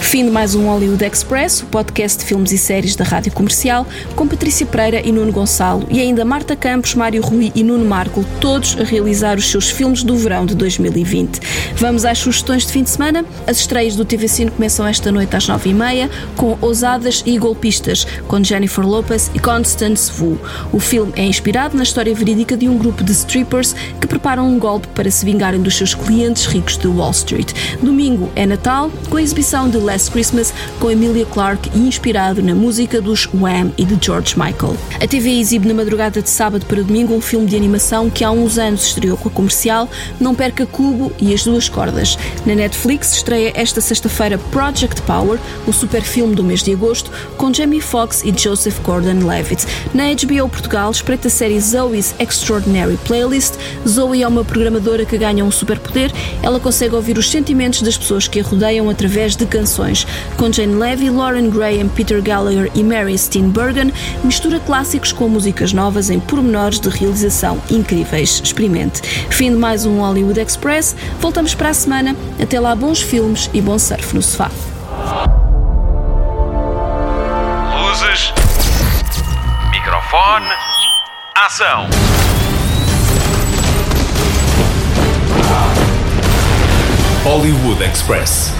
Fim 0.00 0.24
de 0.24 0.30
mais 0.30 0.56
um 0.56 0.66
Hollywood 0.66 1.04
Express, 1.04 1.62
o 1.62 1.66
podcast 1.66 2.18
de 2.18 2.24
filmes 2.24 2.50
e 2.50 2.58
séries 2.58 2.96
da 2.96 3.04
Rádio 3.04 3.30
Comercial, 3.30 3.86
com 4.16 4.26
Patrícia 4.26 4.66
Pereira 4.66 5.06
e 5.06 5.12
Nuno 5.12 5.30
Gonçalo, 5.30 5.86
e 5.88 6.00
ainda 6.00 6.24
Marta 6.24 6.56
Campos, 6.56 6.96
Mário 6.96 7.22
Rui 7.22 7.52
e 7.54 7.62
Nuno 7.62 7.84
Marco, 7.84 8.24
todos 8.40 8.76
a 8.80 8.82
realizar 8.82 9.38
os 9.38 9.48
seus 9.48 9.70
filmes 9.70 10.02
do 10.02 10.16
verão 10.16 10.44
de 10.46 10.56
2020. 10.56 11.38
Vamos 11.76 12.04
às 12.04 12.18
sugestões 12.18 12.66
de 12.66 12.72
fim 12.72 12.82
de 12.82 12.90
semana. 12.90 13.24
As 13.46 13.58
estreias 13.58 13.94
do 13.94 14.04
TV 14.04 14.26
Cine 14.26 14.50
começam 14.50 14.84
esta 14.84 15.12
noite 15.12 15.36
às 15.36 15.46
9h30, 15.46 16.10
com 16.36 16.58
Ousadas 16.60 17.22
e 17.24 17.38
Golpistas, 17.38 18.04
com 18.26 18.42
Jennifer 18.42 18.84
Lopez 18.84 19.30
e 19.32 19.38
Constance 19.38 20.10
Wu. 20.20 20.40
O 20.72 20.80
filme 20.80 21.12
é 21.14 21.24
inspirado 21.24 21.76
na 21.76 21.84
história 21.84 22.14
verídica 22.14 22.56
de 22.56 22.68
um 22.68 22.76
grupo 22.76 23.04
de 23.04 23.12
strippers 23.12 23.76
que 24.00 24.08
preparam 24.08 24.48
um 24.48 24.58
golpe 24.58 24.88
para 24.88 25.10
se 25.10 25.24
vingarem 25.24 25.62
dos 25.62 25.76
seus 25.76 25.94
clientes 25.94 26.46
ricos 26.46 26.76
de 26.76 26.88
Wall 26.88 27.12
Street. 27.12 27.52
Domingo 27.80 28.28
é 28.34 28.44
Natal, 28.44 28.90
com 29.08 29.16
a 29.16 29.22
exibição 29.22 29.68
de 29.68 29.78
Last 29.90 30.12
Christmas 30.12 30.54
com 30.78 30.88
Emilia 30.90 31.26
Clarke 31.26 31.68
e 31.74 31.78
inspirado 31.78 32.40
na 32.40 32.54
música 32.54 33.00
dos 33.00 33.28
Wham 33.34 33.72
e 33.76 33.84
de 33.84 33.98
George 34.04 34.38
Michael. 34.38 34.76
A 35.00 35.06
TV 35.06 35.40
exibe 35.40 35.66
na 35.66 35.74
madrugada 35.74 36.22
de 36.22 36.30
sábado 36.30 36.64
para 36.66 36.82
domingo 36.82 37.12
um 37.12 37.20
filme 37.20 37.46
de 37.46 37.56
animação 37.56 38.08
que 38.08 38.22
há 38.22 38.30
uns 38.30 38.56
anos 38.56 38.86
estreou 38.86 39.16
com 39.16 39.28
a 39.28 39.32
comercial 39.32 39.88
Não 40.20 40.32
Perca 40.32 40.64
Cubo 40.64 41.12
e 41.18 41.34
as 41.34 41.42
Duas 41.42 41.68
Cordas. 41.68 42.16
Na 42.46 42.54
Netflix 42.54 43.14
estreia 43.14 43.52
esta 43.56 43.80
sexta-feira 43.80 44.38
Project 44.38 45.02
Power, 45.02 45.40
o 45.66 45.72
super 45.72 46.02
filme 46.02 46.36
do 46.36 46.44
mês 46.44 46.62
de 46.62 46.72
agosto, 46.72 47.10
com 47.36 47.52
Jamie 47.52 47.80
Foxx 47.80 48.22
e 48.24 48.32
Joseph 48.36 48.78
Gordon-Levitt. 48.84 49.66
Na 49.92 50.04
HBO 50.04 50.48
Portugal 50.48 50.90
espreita 50.92 51.26
a 51.26 51.30
série 51.30 51.60
Zoe's 51.60 52.14
Extraordinary 52.20 52.96
Playlist. 53.06 53.54
Zoe 53.88 54.22
é 54.22 54.28
uma 54.28 54.44
programadora 54.44 55.04
que 55.04 55.18
ganha 55.18 55.44
um 55.44 55.50
superpoder. 55.50 56.12
Ela 56.42 56.60
consegue 56.60 56.94
ouvir 56.94 57.18
os 57.18 57.28
sentimentos 57.28 57.82
das 57.82 57.98
pessoas 57.98 58.28
que 58.28 58.38
a 58.38 58.42
rodeiam 58.42 58.88
através 58.88 59.34
de 59.34 59.46
canções 59.80 60.06
com 60.36 60.52
Jane 60.52 60.74
Levy, 60.74 61.10
Lauren 61.10 61.48
Graham, 61.50 61.88
Peter 61.88 62.22
Gallagher 62.22 62.70
e 62.74 62.82
Mary 62.82 63.16
Steenburgen, 63.16 63.92
mistura 64.22 64.60
clássicos 64.60 65.12
com 65.12 65.28
músicas 65.28 65.72
novas 65.72 66.10
em 66.10 66.20
pormenores 66.20 66.78
de 66.78 66.88
realização 66.88 67.60
incríveis. 67.70 68.40
Experimente. 68.42 69.02
Fim 69.30 69.50
de 69.50 69.56
mais 69.56 69.86
um 69.86 70.00
Hollywood 70.00 70.40
Express. 70.40 70.96
Voltamos 71.18 71.54
para 71.54 71.70
a 71.70 71.74
semana. 71.74 72.14
Até 72.40 72.60
lá, 72.60 72.74
bons 72.74 73.00
filmes 73.00 73.50
e 73.52 73.60
bom 73.60 73.78
surf 73.78 74.14
no 74.14 74.22
sofá. 74.22 74.50
Luzes. 77.82 78.32
Microfone. 79.70 80.46
Ação. 81.34 81.86
Hollywood 87.24 87.82
Express. 87.82 88.59